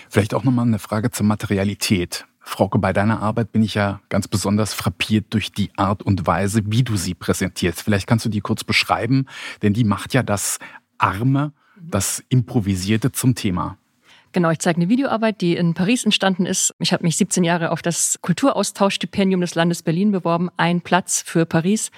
Vielleicht 0.09 0.35
auch 0.35 0.44
nochmal 0.44 0.67
eine 0.67 0.79
Frage 0.79 1.11
zur 1.11 1.26
Materialität. 1.26 2.26
Frauke, 2.41 2.79
bei 2.79 2.93
deiner 2.93 3.21
Arbeit 3.21 3.53
bin 3.53 3.62
ich 3.62 3.75
ja 3.75 4.00
ganz 4.11 4.29
besonders 4.29 4.75
frappiert 4.75 5.32
durch 5.32 5.50
die 5.50 5.71
Art 5.76 6.03
und 6.03 6.26
Weise, 6.26 6.62
wie 6.67 6.82
du 6.82 6.97
sie 6.97 7.15
präsentierst. 7.15 7.82
Vielleicht 7.82 8.06
kannst 8.06 8.26
du 8.26 8.29
die 8.29 8.41
kurz 8.41 8.65
beschreiben, 8.65 9.26
denn 9.62 9.73
die 9.73 9.85
macht 9.85 10.12
ja 10.12 10.23
das 10.23 10.59
Arme, 10.99 11.53
das 11.81 12.23
Improvisierte 12.29 13.12
zum 13.12 13.35
Thema. 13.35 13.79
Genau, 14.35 14.51
ich 14.51 14.59
zeige 14.59 14.79
eine 14.79 14.89
Videoarbeit, 14.89 15.41
die 15.41 15.55
in 15.55 15.75
Paris 15.75 16.05
entstanden 16.05 16.45
ist. 16.45 16.75
Ich 16.81 16.93
habe 16.93 17.05
mich 17.05 17.17
17 17.17 17.45
Jahre 17.45 17.71
auf 17.71 17.83
das 17.83 18.19
Kulturaustauschstipendium 18.21 19.41
des 19.41 19.55
Landes 19.55 19.85
Berlin 19.85 20.11
beworben, 20.11 20.51
ein 20.57 20.81
Platz 20.81 21.23
für 21.25 21.47
Paris. 21.47 21.93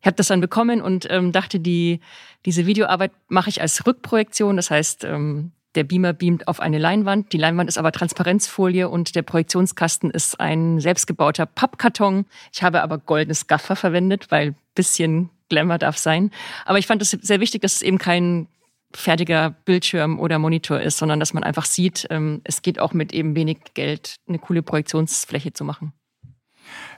Ich 0.00 0.06
habe 0.06 0.16
das 0.16 0.26
dann 0.26 0.40
bekommen 0.40 0.82
und 0.82 1.06
ähm, 1.08 1.30
dachte, 1.30 1.60
die, 1.60 2.00
diese 2.44 2.66
Videoarbeit 2.66 3.12
mache 3.28 3.48
ich 3.50 3.60
als 3.60 3.86
Rückprojektion. 3.86 4.56
Das 4.56 4.72
heißt, 4.72 5.04
ähm, 5.04 5.52
der 5.76 5.84
Beamer 5.84 6.14
beamt 6.14 6.48
auf 6.48 6.58
eine 6.58 6.78
Leinwand. 6.78 7.32
Die 7.32 7.38
Leinwand 7.38 7.68
ist 7.68 7.78
aber 7.78 7.92
Transparenzfolie 7.92 8.88
und 8.88 9.14
der 9.14 9.22
Projektionskasten 9.22 10.10
ist 10.10 10.40
ein 10.40 10.80
selbstgebauter 10.80 11.46
Pappkarton. 11.46 12.26
Ich 12.52 12.64
habe 12.64 12.82
aber 12.82 12.98
goldenes 12.98 13.46
Gaffer 13.46 13.76
verwendet, 13.76 14.32
weil 14.32 14.56
bisschen 14.74 15.30
Glamour 15.48 15.78
darf 15.78 15.96
sein. 15.96 16.32
Aber 16.64 16.80
ich 16.80 16.88
fand 16.88 17.02
es 17.02 17.10
sehr 17.10 17.38
wichtig, 17.38 17.62
dass 17.62 17.74
es 17.74 17.82
eben 17.82 17.98
kein 17.98 18.48
fertiger 18.94 19.50
Bildschirm 19.50 20.18
oder 20.18 20.38
Monitor 20.38 20.80
ist, 20.80 20.98
sondern 20.98 21.20
dass 21.20 21.34
man 21.34 21.44
einfach 21.44 21.66
sieht, 21.66 22.06
ähm, 22.10 22.40
es 22.44 22.62
geht 22.62 22.78
auch 22.78 22.92
mit 22.92 23.12
eben 23.12 23.36
wenig 23.36 23.58
Geld 23.74 24.16
eine 24.26 24.38
coole 24.38 24.62
Projektionsfläche 24.62 25.52
zu 25.52 25.64
machen. 25.64 25.92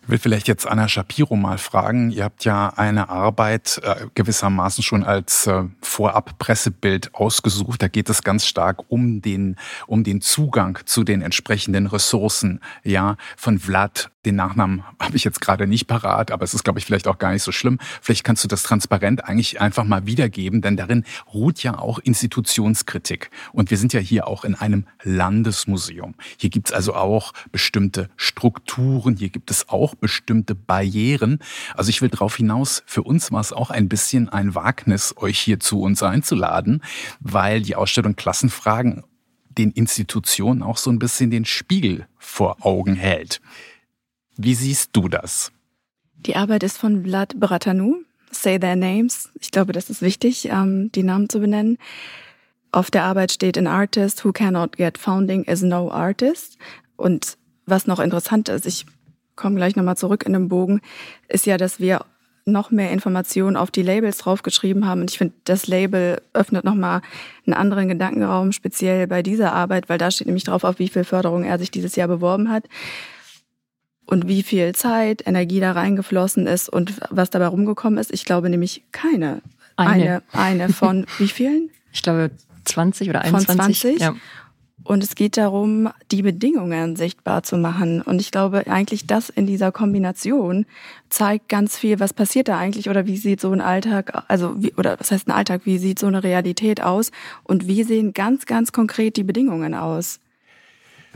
Will 0.07 0.19
vielleicht 0.19 0.49
jetzt 0.49 0.67
Anna 0.67 0.89
Shapiro 0.89 1.37
mal 1.37 1.59
fragen. 1.59 2.11
Ihr 2.11 2.25
habt 2.25 2.45
ja 2.45 2.73
eine 2.77 3.09
Arbeit 3.09 3.81
äh, 3.85 4.07
gewissermaßen 4.15 4.83
schon 4.83 5.05
als 5.05 5.47
äh, 5.47 5.65
Vorab-Pressebild 5.83 7.15
ausgesucht. 7.15 7.83
Da 7.83 7.89
geht 7.89 8.09
es 8.09 8.23
ganz 8.23 8.47
stark 8.47 8.91
um 8.91 9.23
den, 9.23 9.57
um 9.87 10.03
den 10.03 10.21
Zugang 10.21 10.79
zu 10.85 11.05
den 11.05 11.23
entsprechenden 11.23 11.87
Ressourcen, 11.87 12.61
ja, 12.83 13.17
von 13.37 13.59
Vlad 13.59 14.11
den 14.27 14.37
Nachnamen 14.37 14.85
habe 15.01 15.17
ich 15.17 15.25
jetzt 15.25 15.41
gerade 15.41 15.67
nicht 15.67 15.87
parat, 15.87 16.31
aber 16.31 16.45
es 16.45 16.53
ist, 16.53 16.63
glaube 16.63 16.79
ich, 16.79 16.85
vielleicht 16.85 17.09
auch 17.09 17.19
gar 17.19 17.33
nicht 17.33 17.43
so 17.43 17.53
schlimm. 17.53 17.79
Vielleicht 18.03 18.23
kannst 18.23 18.45
du 18.45 18.49
das 18.49 18.63
transparent 18.63 19.25
eigentlich 19.25 19.61
einfach 19.61 19.85
mal 19.85 20.05
wiedergeben, 20.05 20.61
denn 20.61 20.77
darin 20.77 21.05
ruht 21.33 21.63
ja 21.63 21.79
auch 21.79 21.99
Institutionskritik. 21.99 23.31
Und 23.53 23.71
wir 23.71 23.79
sind 23.79 23.93
ja 23.95 24.01
hier 24.01 24.27
auch 24.27 24.45
in 24.45 24.55
einem 24.55 24.87
Landesmuseum. 25.03 26.15
Hier 26.37 26.51
gibt 26.51 26.69
es 26.69 26.75
also 26.75 26.95
auch 26.95 27.33
bestimmte 27.51 28.11
Strukturen, 28.17 29.17
hier 29.17 29.31
gibt 29.31 29.51
es 29.51 29.69
auch 29.71 29.90
bestimmte 29.95 30.55
Barrieren. 30.55 31.39
Also 31.75 31.91
ich 31.91 32.03
will 32.03 32.09
darauf 32.09 32.37
hinaus, 32.37 32.83
für 32.87 33.03
uns 33.03 33.33
war 33.33 33.41
es 33.41 33.53
auch 33.53 33.71
ein 33.71 33.89
bisschen 33.89 34.29
ein 34.29 34.55
Wagnis, 34.55 35.15
euch 35.17 35.39
hier 35.39 35.61
zu 35.61 35.81
uns 35.83 36.03
einzuladen, 36.03 36.83
weil 37.21 37.63
die 37.63 37.77
Ausstellung 37.77 38.17
Klassenfragen 38.17 39.05
den 39.51 39.73
Institutionen 39.73 40.63
auch 40.63 40.77
so 40.77 40.91
ein 40.91 40.99
bisschen 40.99 41.31
den 41.31 41.45
Spiegel 41.45 42.07
vor 42.19 42.65
Augen 42.65 42.95
hält. 42.95 43.41
Wie 44.37 44.55
siehst 44.55 44.91
du 44.93 45.09
das? 45.09 45.53
Die 46.17 46.37
Arbeit 46.37 46.63
ist 46.63 46.79
von 46.79 47.05
Vlad 47.05 47.39
Bratanu. 47.39 47.97
Say 48.31 48.59
their 48.59 48.77
names. 48.77 49.29
Ich 49.41 49.51
glaube, 49.51 49.73
das 49.73 49.91
ist 49.91 50.03
wichtig, 50.03 50.49
ähm, 50.51 50.93
die 50.93 51.03
Namen 51.03 51.29
zu 51.29 51.41
benennen. 51.41 51.79
Auf 52.73 52.91
der 52.91 53.03
Arbeit 53.03 53.33
steht 53.33 53.59
an 53.59 53.67
artist 53.67 54.25
who 54.25 54.33
cannot 54.33 54.77
get 54.77 54.99
founding 54.99 55.43
is 55.45 55.63
no 55.63 55.91
artist. 55.91 56.57
Und 56.97 57.37
was 57.67 57.87
noch 57.87 57.99
interessant 57.99 58.49
ist, 58.49 58.67
ich 58.67 58.87
komme 59.41 59.57
gleich 59.57 59.75
nochmal 59.75 59.97
zurück 59.97 60.25
in 60.25 60.33
den 60.33 60.49
Bogen, 60.49 60.81
ist 61.29 61.47
ja, 61.47 61.57
dass 61.57 61.81
wir 61.81 62.05
noch 62.45 62.71
mehr 62.71 62.91
Informationen 62.91 63.57
auf 63.57 63.71
die 63.71 63.83
Labels 63.83 64.19
draufgeschrieben 64.19 64.87
haben. 64.87 65.03
Und 65.03 65.11
ich 65.11 65.19
finde, 65.19 65.35
das 65.45 65.67
Label 65.67 66.21
öffnet 66.33 66.65
nochmal 66.65 67.03
einen 67.47 67.55
anderen 67.55 67.89
Gedankenraum, 67.89 68.53
speziell 68.53 69.07
bei 69.07 69.23
dieser 69.23 69.53
Arbeit, 69.53 69.89
weil 69.89 69.99
da 69.99 70.11
steht 70.11 70.27
nämlich 70.27 70.45
drauf, 70.45 70.65
auf 70.65 70.79
wie 70.79 70.89
viel 70.89 71.05
Förderung 71.05 71.45
er 71.45 71.59
sich 71.59 71.71
dieses 71.71 71.97
Jahr 71.97 72.09
beworben 72.09 72.51
hat. 72.51 72.65
und 74.07 74.27
wie 74.27 74.43
viel 74.43 74.75
Zeit, 74.75 75.25
Energie 75.27 75.61
da 75.61 75.73
reingeflossen 75.73 76.49
ist 76.49 76.69
und 76.69 76.95
was 77.11 77.31
dabei 77.31 77.47
rumgekommen 77.47 77.99
ist. 77.99 78.13
Ich 78.13 78.25
glaube 78.25 78.51
nämlich 78.51 78.83
keine. 78.91 79.41
Eine. 79.77 79.93
Eine, 79.93 80.23
eine 80.33 80.73
von 80.73 81.07
wie 81.19 81.29
vielen? 81.29 81.71
Ich 81.93 82.03
glaube 82.03 82.33
20 82.65 83.09
oder 83.09 83.23
21. 83.23 83.47
Von 83.47 83.57
20? 83.57 84.01
Ja. 84.01 84.15
Und 84.91 85.05
es 85.05 85.15
geht 85.15 85.37
darum, 85.37 85.89
die 86.11 86.23
Bedingungen 86.23 86.97
sichtbar 86.97 87.45
zu 87.45 87.57
machen. 87.57 88.03
Und 88.03 88.21
ich 88.21 88.33
glaube 88.33 88.65
eigentlich, 88.67 89.07
das 89.07 89.29
in 89.29 89.47
dieser 89.47 89.71
Kombination 89.71 90.67
zeigt 91.11 91.49
ganz 91.49 91.79
viel, 91.79 92.01
was 92.01 92.13
passiert 92.13 92.49
da 92.49 92.59
eigentlich 92.59 92.91
oder 92.91 93.07
wie 93.07 93.17
sieht 93.17 93.41
so 93.41 93.53
ein 93.53 93.61
Alltag, 93.61 94.25
also 94.27 94.61
wie, 94.61 94.75
oder 94.75 94.99
was 94.99 95.13
heißt 95.13 95.29
ein 95.29 95.31
Alltag, 95.31 95.61
wie 95.63 95.79
sieht 95.79 96.01
so 96.01 96.09
eine 96.09 96.25
Realität 96.25 96.83
aus 96.83 97.13
und 97.45 97.69
wie 97.69 97.85
sehen 97.85 98.15
ganz, 98.15 98.47
ganz 98.47 98.73
konkret 98.73 99.17
die 99.17 99.23
Bedingungen 99.23 99.75
aus. 99.75 100.19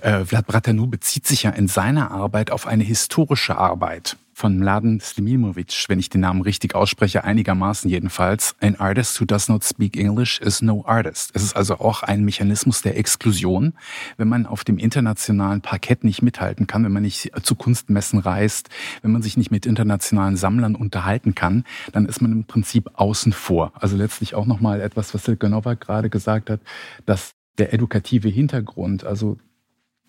Äh, 0.00 0.25
Vlad 0.25 0.47
Bratanou 0.47 0.87
bezieht 0.87 1.26
sich 1.26 1.43
ja 1.43 1.50
in 1.50 1.66
seiner 1.66 2.12
Arbeit 2.12 2.52
auf 2.52 2.69
eine 2.69 2.85
historische 2.85 3.57
Arbeit 3.57 4.16
von 4.34 4.58
Mladen 4.58 5.00
Slimimovic, 5.00 5.84
wenn 5.88 5.98
ich 5.98 6.10
den 6.10 6.20
Namen 6.20 6.42
richtig 6.42 6.74
ausspreche, 6.74 7.24
einigermaßen 7.24 7.88
jedenfalls. 7.88 8.54
An 8.60 8.74
artist 8.76 9.20
who 9.20 9.24
does 9.24 9.48
not 9.48 9.64
speak 9.64 9.96
English 9.96 10.40
is 10.40 10.60
no 10.60 10.84
artist. 10.86 11.30
Es 11.34 11.42
ist 11.42 11.56
also 11.56 11.78
auch 11.78 12.02
ein 12.02 12.24
Mechanismus 12.24 12.82
der 12.82 12.98
Exklusion. 12.98 13.74
Wenn 14.16 14.28
man 14.28 14.46
auf 14.46 14.64
dem 14.64 14.78
internationalen 14.78 15.60
Parkett 15.60 16.04
nicht 16.04 16.20
mithalten 16.22 16.66
kann, 16.66 16.84
wenn 16.84 16.92
man 16.92 17.02
nicht 17.02 17.30
zu 17.42 17.54
Kunstmessen 17.54 18.18
reist, 18.18 18.68
wenn 19.02 19.12
man 19.12 19.22
sich 19.22 19.36
nicht 19.36 19.50
mit 19.50 19.66
internationalen 19.66 20.36
Sammlern 20.36 20.74
unterhalten 20.74 21.34
kann, 21.34 21.64
dann 21.92 22.06
ist 22.06 22.20
man 22.20 22.32
im 22.32 22.44
Prinzip 22.44 22.90
außen 22.94 23.32
vor. 23.32 23.72
Also 23.74 23.96
letztlich 23.96 24.34
auch 24.34 24.46
nochmal 24.46 24.80
etwas, 24.80 25.14
was 25.14 25.24
Silke 25.24 25.48
Nowak 25.48 25.80
gerade 25.80 26.10
gesagt 26.10 26.50
hat, 26.50 26.60
dass 27.06 27.34
der 27.58 27.72
edukative 27.72 28.28
Hintergrund, 28.28 29.04
also 29.04 29.38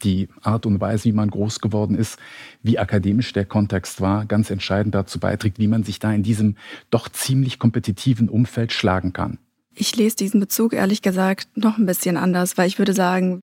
die 0.04 0.28
Art 0.42 0.66
und 0.66 0.82
Weise, 0.82 1.06
wie 1.06 1.14
man 1.14 1.30
groß 1.30 1.62
geworden 1.62 1.96
ist, 1.96 2.20
wie 2.62 2.80
akademisch 2.80 3.34
der 3.34 3.46
Kontext 3.46 4.02
war, 4.02 4.26
ganz 4.26 4.52
entscheidend 4.52 4.94
dazu 4.94 5.20
beiträgt, 5.20 5.60
wie 5.60 5.68
man 5.68 5.84
sich 5.84 6.00
da 6.00 6.12
in 6.12 6.24
diesem 6.24 6.58
doch 6.90 7.10
ziemlich 7.10 7.60
kompetitiven 7.60 8.30
Umfeld 8.30 8.72
schlagen 8.72 9.14
kann. 9.14 9.40
Ich 9.78 9.96
lese 9.96 10.16
diesen 10.16 10.40
Bezug 10.40 10.74
ehrlich 10.74 11.02
gesagt 11.02 11.50
noch 11.58 11.78
ein 11.78 11.86
bisschen 11.86 12.16
anders, 12.16 12.58
weil 12.58 12.68
ich 12.68 12.80
würde 12.80 12.94
sagen, 12.94 13.42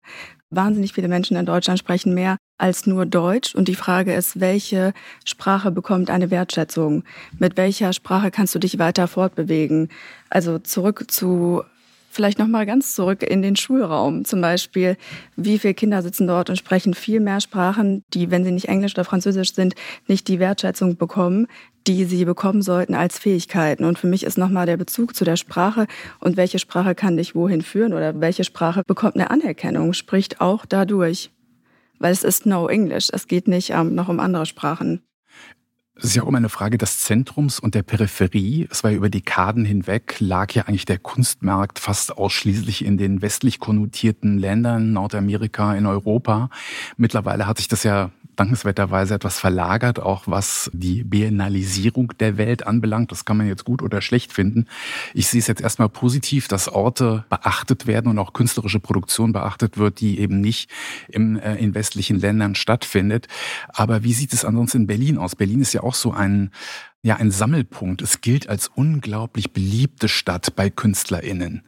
wahnsinnig 0.48 0.92
viele 0.92 1.08
Menschen 1.08 1.36
in 1.36 1.46
Deutschland 1.46 1.78
sprechen 1.78 2.14
mehr 2.14 2.36
als 2.58 2.86
nur 2.86 3.06
Deutsch. 3.06 3.54
Und 3.54 3.68
die 3.68 3.74
Frage 3.74 4.14
ist, 4.14 4.40
welche 4.40 4.94
Sprache 5.24 5.70
bekommt 5.70 6.10
eine 6.10 6.30
Wertschätzung? 6.30 7.04
Mit 7.38 7.56
welcher 7.56 7.92
Sprache 7.92 8.30
kannst 8.30 8.54
du 8.54 8.58
dich 8.58 8.78
weiter 8.78 9.08
fortbewegen? 9.08 9.88
Also 10.30 10.58
zurück 10.58 11.10
zu 11.10 11.64
Vielleicht 12.12 12.38
noch 12.38 12.46
mal 12.46 12.66
ganz 12.66 12.94
zurück 12.94 13.22
in 13.22 13.40
den 13.40 13.56
Schulraum. 13.56 14.26
Zum 14.26 14.42
Beispiel, 14.42 14.98
wie 15.34 15.58
viele 15.58 15.72
Kinder 15.72 16.02
sitzen 16.02 16.26
dort 16.26 16.50
und 16.50 16.56
sprechen 16.56 16.92
viel 16.92 17.20
mehr 17.20 17.40
Sprachen, 17.40 18.04
die, 18.12 18.30
wenn 18.30 18.44
sie 18.44 18.50
nicht 18.50 18.68
Englisch 18.68 18.92
oder 18.92 19.06
Französisch 19.06 19.54
sind, 19.54 19.74
nicht 20.08 20.28
die 20.28 20.38
Wertschätzung 20.38 20.98
bekommen, 20.98 21.46
die 21.86 22.04
sie 22.04 22.26
bekommen 22.26 22.60
sollten 22.60 22.94
als 22.94 23.18
Fähigkeiten. 23.18 23.84
Und 23.84 23.98
für 23.98 24.08
mich 24.08 24.24
ist 24.24 24.36
nochmal 24.36 24.66
der 24.66 24.76
Bezug 24.76 25.16
zu 25.16 25.24
der 25.24 25.36
Sprache 25.36 25.86
und 26.20 26.36
welche 26.36 26.58
Sprache 26.58 26.94
kann 26.94 27.16
dich 27.16 27.34
wohin 27.34 27.62
führen 27.62 27.94
oder 27.94 28.20
welche 28.20 28.44
Sprache 28.44 28.82
bekommt 28.86 29.14
eine 29.14 29.30
Anerkennung, 29.30 29.94
spricht 29.94 30.42
auch 30.42 30.66
dadurch. 30.66 31.30
Weil 31.98 32.12
es 32.12 32.24
ist 32.24 32.44
no 32.44 32.68
English. 32.68 33.08
Es 33.10 33.26
geht 33.26 33.48
nicht 33.48 33.70
ähm, 33.70 33.94
noch 33.94 34.10
um 34.10 34.20
andere 34.20 34.44
Sprachen. 34.44 35.00
Es 35.94 36.04
ist 36.04 36.16
ja 36.16 36.22
auch 36.22 36.28
immer 36.28 36.38
eine 36.38 36.48
Frage 36.48 36.78
des 36.78 37.00
Zentrums 37.00 37.60
und 37.60 37.74
der 37.74 37.82
Peripherie. 37.82 38.66
Es 38.70 38.82
war 38.82 38.90
ja 38.90 38.96
über 38.96 39.10
Dekaden 39.10 39.66
hinweg, 39.66 40.16
lag 40.20 40.52
ja 40.52 40.62
eigentlich 40.62 40.86
der 40.86 40.98
Kunstmarkt 40.98 41.78
fast 41.78 42.16
ausschließlich 42.16 42.84
in 42.84 42.96
den 42.96 43.20
westlich 43.20 43.60
konnotierten 43.60 44.38
Ländern, 44.38 44.94
Nordamerika, 44.94 45.74
in 45.74 45.84
Europa. 45.84 46.48
Mittlerweile 46.96 47.46
hat 47.46 47.58
sich 47.58 47.68
das 47.68 47.82
ja 47.82 48.10
dankenswerterweise 48.36 49.14
etwas 49.14 49.38
verlagert, 49.38 50.00
auch 50.00 50.24
was 50.26 50.70
die 50.72 51.04
Biennalisierung 51.04 52.12
der 52.18 52.36
Welt 52.38 52.66
anbelangt. 52.66 53.12
Das 53.12 53.24
kann 53.24 53.36
man 53.36 53.46
jetzt 53.46 53.64
gut 53.64 53.82
oder 53.82 54.00
schlecht 54.00 54.32
finden. 54.32 54.66
Ich 55.14 55.28
sehe 55.28 55.40
es 55.40 55.46
jetzt 55.46 55.60
erstmal 55.60 55.88
positiv, 55.88 56.48
dass 56.48 56.68
Orte 56.68 57.24
beachtet 57.28 57.86
werden 57.86 58.08
und 58.08 58.18
auch 58.18 58.32
künstlerische 58.32 58.80
Produktion 58.80 59.32
beachtet 59.32 59.76
wird, 59.78 60.00
die 60.00 60.18
eben 60.18 60.40
nicht 60.40 60.70
im, 61.08 61.38
äh, 61.38 61.56
in 61.56 61.74
westlichen 61.74 62.18
Ländern 62.18 62.54
stattfindet. 62.54 63.28
Aber 63.68 64.02
wie 64.02 64.14
sieht 64.14 64.32
es 64.32 64.44
ansonsten 64.44 64.78
in 64.78 64.86
Berlin 64.86 65.18
aus? 65.18 65.36
Berlin 65.36 65.60
ist 65.60 65.72
ja 65.72 65.82
auch 65.82 65.94
so 65.94 66.12
ein 66.12 66.50
ja, 67.04 67.16
ein 67.16 67.32
Sammelpunkt. 67.32 68.00
Es 68.00 68.20
gilt 68.20 68.48
als 68.48 68.68
unglaublich 68.68 69.52
beliebte 69.52 70.08
Stadt 70.08 70.54
bei 70.54 70.70
KünstlerInnen. 70.70 71.62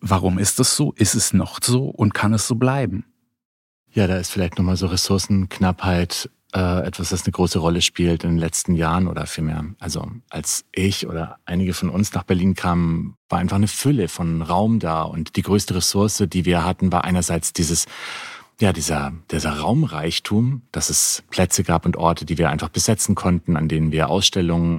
Warum 0.00 0.38
ist 0.38 0.60
es 0.60 0.76
so? 0.76 0.92
Ist 0.92 1.14
es 1.14 1.32
noch 1.32 1.58
so 1.60 1.88
und 1.88 2.14
kann 2.14 2.32
es 2.32 2.46
so 2.46 2.54
bleiben? 2.54 3.04
Ja, 3.94 4.08
da 4.08 4.16
ist 4.16 4.30
vielleicht 4.30 4.58
nochmal 4.58 4.76
so 4.76 4.86
Ressourcenknappheit 4.86 6.28
äh, 6.52 6.84
etwas, 6.84 7.10
das 7.10 7.24
eine 7.24 7.32
große 7.32 7.60
Rolle 7.60 7.80
spielt 7.80 8.24
in 8.24 8.30
den 8.30 8.38
letzten 8.38 8.74
Jahren 8.74 9.06
oder 9.06 9.26
vielmehr. 9.26 9.64
Also 9.78 10.10
als 10.30 10.64
ich 10.72 11.06
oder 11.06 11.38
einige 11.44 11.74
von 11.74 11.90
uns 11.90 12.12
nach 12.12 12.24
Berlin 12.24 12.54
kamen, 12.54 13.16
war 13.28 13.38
einfach 13.38 13.56
eine 13.56 13.68
Fülle 13.68 14.08
von 14.08 14.42
Raum 14.42 14.80
da 14.80 15.02
und 15.02 15.36
die 15.36 15.42
größte 15.42 15.76
Ressource, 15.76 16.24
die 16.26 16.44
wir 16.44 16.64
hatten, 16.64 16.90
war 16.90 17.04
einerseits 17.04 17.52
dieses 17.52 17.86
ja, 18.60 18.72
dieser, 18.72 19.12
dieser 19.32 19.58
Raumreichtum, 19.58 20.62
dass 20.70 20.88
es 20.88 21.24
Plätze 21.30 21.64
gab 21.64 21.86
und 21.86 21.96
Orte, 21.96 22.24
die 22.24 22.38
wir 22.38 22.50
einfach 22.50 22.68
besetzen 22.68 23.16
konnten, 23.16 23.56
an 23.56 23.68
denen 23.68 23.90
wir 23.90 24.08
Ausstellungen 24.08 24.78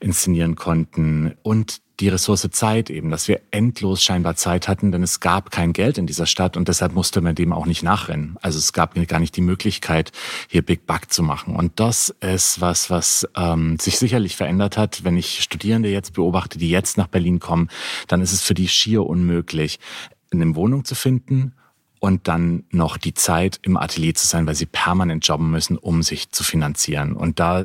inszenieren 0.00 0.54
konnten 0.54 1.34
und 1.42 1.80
die 2.00 2.08
Ressource 2.08 2.48
Zeit 2.50 2.90
eben, 2.90 3.10
dass 3.10 3.28
wir 3.28 3.40
endlos 3.50 4.02
scheinbar 4.02 4.34
Zeit 4.36 4.68
hatten, 4.68 4.90
denn 4.90 5.02
es 5.02 5.20
gab 5.20 5.50
kein 5.50 5.72
Geld 5.72 5.98
in 5.98 6.06
dieser 6.06 6.26
Stadt 6.26 6.56
und 6.56 6.68
deshalb 6.68 6.94
musste 6.94 7.20
man 7.20 7.34
dem 7.34 7.52
auch 7.52 7.66
nicht 7.66 7.82
nachrennen. 7.82 8.36
Also 8.40 8.58
es 8.58 8.72
gab 8.72 8.94
gar 9.06 9.20
nicht 9.20 9.36
die 9.36 9.42
Möglichkeit, 9.42 10.12
hier 10.48 10.62
Big 10.62 10.86
Buck 10.86 11.12
zu 11.12 11.22
machen. 11.22 11.54
Und 11.56 11.78
das 11.78 12.14
ist 12.20 12.60
was, 12.60 12.90
was 12.90 13.28
ähm, 13.36 13.78
sich 13.78 13.98
sicherlich 13.98 14.36
verändert 14.36 14.76
hat. 14.76 15.04
Wenn 15.04 15.16
ich 15.16 15.42
Studierende 15.42 15.90
jetzt 15.90 16.14
beobachte, 16.14 16.58
die 16.58 16.70
jetzt 16.70 16.96
nach 16.96 17.08
Berlin 17.08 17.38
kommen, 17.38 17.68
dann 18.08 18.20
ist 18.20 18.32
es 18.32 18.42
für 18.42 18.54
die 18.54 18.68
schier 18.68 19.04
unmöglich, 19.04 19.78
eine 20.32 20.54
Wohnung 20.54 20.84
zu 20.84 20.94
finden 20.94 21.54
und 21.98 22.28
dann 22.28 22.64
noch 22.70 22.96
die 22.96 23.14
Zeit 23.14 23.58
im 23.62 23.76
Atelier 23.76 24.14
zu 24.14 24.26
sein, 24.26 24.46
weil 24.46 24.54
sie 24.54 24.66
permanent 24.66 25.26
jobben 25.26 25.50
müssen, 25.50 25.76
um 25.76 26.02
sich 26.02 26.30
zu 26.30 26.44
finanzieren. 26.44 27.14
Und 27.14 27.38
da 27.40 27.64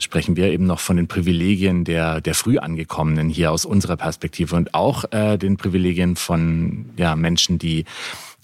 sprechen 0.00 0.36
wir 0.36 0.50
eben 0.50 0.66
noch 0.66 0.80
von 0.80 0.96
den 0.96 1.06
Privilegien 1.06 1.84
der, 1.84 2.20
der 2.20 2.34
Frühangekommenen 2.34 3.28
hier 3.28 3.52
aus 3.52 3.64
unserer 3.64 3.96
Perspektive 3.96 4.56
und 4.56 4.74
auch 4.74 5.04
äh, 5.12 5.36
den 5.36 5.56
Privilegien 5.56 6.16
von 6.16 6.90
ja, 6.96 7.14
Menschen, 7.14 7.58
die 7.58 7.84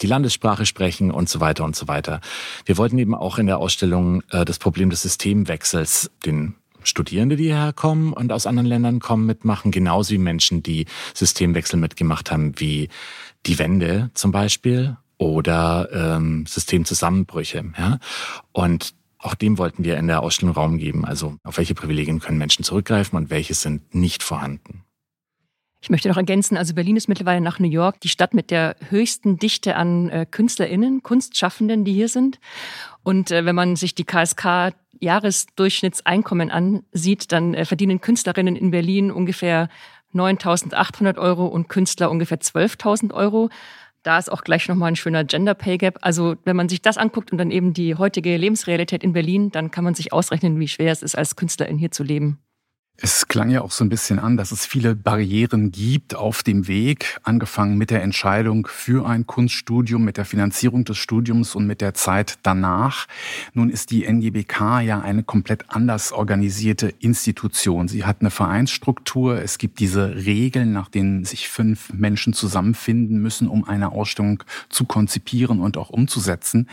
die 0.03 0.07
Landessprache 0.07 0.67
sprechen 0.67 1.11
und 1.11 1.29
so 1.29 1.41
weiter 1.41 1.65
und 1.65 1.75
so 1.75 1.89
weiter. 1.89 2.21
Wir 2.67 2.77
wollten 2.77 2.99
eben 2.99 3.15
auch 3.15 3.39
in 3.39 3.47
der 3.47 3.59
Ausstellung 3.59 4.23
äh, 4.31 4.45
das 4.45 4.59
Problem 4.59 4.91
des 4.91 5.03
Systemwechsels, 5.03 6.11
den 6.25 6.55
Studierende, 6.83 7.37
die 7.37 7.45
hierher 7.45 7.73
kommen 7.73 8.13
und 8.13 8.31
aus 8.33 8.47
anderen 8.47 8.67
Ländern 8.67 9.01
kommen, 9.01 9.27
mitmachen, 9.27 9.73
genauso 9.73 10.13
wie 10.13 10.19
Menschen, 10.19 10.63
die 10.63 10.87
Systemwechsel 11.15 11.81
mitgemacht 11.81 12.31
haben, 12.31 12.53
wie 12.61 12.89
die 13.47 13.59
Wende 13.59 14.11
zum 14.15 14.31
Beispiel 14.31 14.97
oder 15.19 15.89
ähm, 15.93 16.47
Systemzusammenbrüche. 16.47 17.65
Ja? 17.77 17.99
Und 18.53 18.95
auch 19.27 19.35
dem 19.35 19.59
wollten 19.59 19.85
wir 19.85 19.99
in 19.99 20.07
der 20.07 20.23
Ausstellung 20.23 20.55
Raum 20.55 20.79
geben. 20.79 21.05
Also 21.05 21.37
auf 21.43 21.59
welche 21.59 21.75
Privilegien 21.75 22.21
können 22.21 22.39
Menschen 22.39 22.65
zurückgreifen 22.65 23.17
und 23.17 23.29
welche 23.29 23.55
sind 23.55 23.95
nicht 23.95 24.23
vorhanden. 24.23 24.85
Ich 25.81 25.91
möchte 25.91 26.09
noch 26.09 26.17
ergänzen, 26.17 26.57
also 26.57 26.75
Berlin 26.75 26.97
ist 26.97 27.09
mittlerweile 27.09 27.41
nach 27.41 27.59
New 27.59 27.69
York 27.69 28.01
die 28.01 28.09
Stadt 28.09 28.35
mit 28.35 28.51
der 28.51 28.77
höchsten 28.89 29.37
Dichte 29.37 29.77
an 29.77 30.09
äh, 30.09 30.27
KünstlerInnen, 30.29 31.03
Kunstschaffenden, 31.03 31.85
die 31.85 31.93
hier 31.93 32.09
sind. 32.09 32.41
Und 33.03 33.31
äh, 33.31 33.45
wenn 33.45 33.55
man 33.55 33.77
sich 33.77 33.95
die 33.95 34.05
KSK 34.05 34.75
Jahresdurchschnittseinkommen 35.01 36.51
ansieht, 36.51 37.31
dann 37.31 37.55
äh, 37.55 37.65
verdienen 37.65 38.01
Künstlerinnen 38.01 38.57
in 38.57 38.71
Berlin 38.71 39.13
ungefähr 39.13 39.69
9.800 40.15 41.19
Euro 41.19 41.47
und 41.47 41.69
Künstler 41.69 42.11
ungefähr 42.11 42.41
12.000 42.41 43.13
Euro. 43.13 43.51
Da 44.07 44.19
ist 44.19 44.31
auch 44.31 44.45
gleich 44.45 44.69
nochmal 44.69 44.93
ein 44.93 44.95
schöner 44.95 45.25
Gender 45.25 45.55
Pay 45.55 45.79
Gap. 45.79 45.99
Also 46.01 46.37
wenn 46.45 46.55
man 46.55 46.69
sich 46.69 46.81
das 46.81 46.97
anguckt 46.97 47.33
und 47.33 47.39
dann 47.39 47.51
eben 47.51 47.75
die 47.75 47.97
heutige 47.97 48.37
Lebensrealität 48.37 49.03
in 49.03 49.13
Berlin, 49.13 49.51
dann 49.51 49.73
kann 49.73 49.83
man 49.83 49.97
sich 49.97 50.13
ausrechnen, 50.13 50.61
wie 50.61 50.69
schwer 50.69 50.93
es 50.93 51.03
ist, 51.03 51.19
als 51.19 51.35
Künstlerin 51.35 51.77
hier 51.77 51.91
zu 51.91 52.05
leben. 52.05 52.39
Es 52.99 53.29
klang 53.29 53.51
ja 53.51 53.61
auch 53.61 53.73
so 53.73 53.85
ein 53.85 53.91
bisschen 53.91 54.19
an, 54.19 54.39
dass 54.39 54.53
es 54.53 54.65
viele 54.65 54.97
Barrieren 54.97 55.71
gibt 55.71 56.15
auf 56.15 56.43
dem 56.43 56.67
Weg, 56.67 57.21
angefangen 57.25 57.77
mit 57.77 57.91
der 57.91 58.03
Entscheidung 58.03 58.67
für 58.67 59.07
ein 59.07 59.27
Kunststudium, 59.27 60.03
mit 60.03 60.17
der 60.17 60.25
Finanzierung 60.25 60.87
des 60.87 60.97
Studiums 60.97 61.55
und 61.55 61.67
mit 61.67 61.83
der 61.83 61.93
Zeit 61.93 62.39
danach. 62.43 63.07
Nun 63.53 63.69
ist 63.69 63.91
die 63.91 64.11
NGBK 64.11 64.81
ja 64.81 65.01
eine 65.01 65.25
komplett 65.25 65.69
anders 65.69 66.11
organisierte 66.13 66.89
Institution. 66.99 67.87
Sie 67.87 68.07
hat 68.07 68.21
eine 68.21 68.31
Vereinsstruktur. 68.31 69.43
Es 69.43 69.59
gibt 69.59 69.79
diese 69.79 70.17
Regeln, 70.17 70.73
nach 70.73 70.89
denen 70.89 71.27
sich 71.27 71.49
fünf 71.49 71.93
Menschen 71.93 72.33
zusammenfinden 72.33 73.21
müssen, 73.21 73.49
um 73.49 73.65
eine 73.65 73.93
Ausstellung 73.93 74.43
zu 74.71 74.87
konzipieren 74.87 75.61
und 75.61 75.77
auch 75.77 75.91
umzusetzen. 75.91 76.71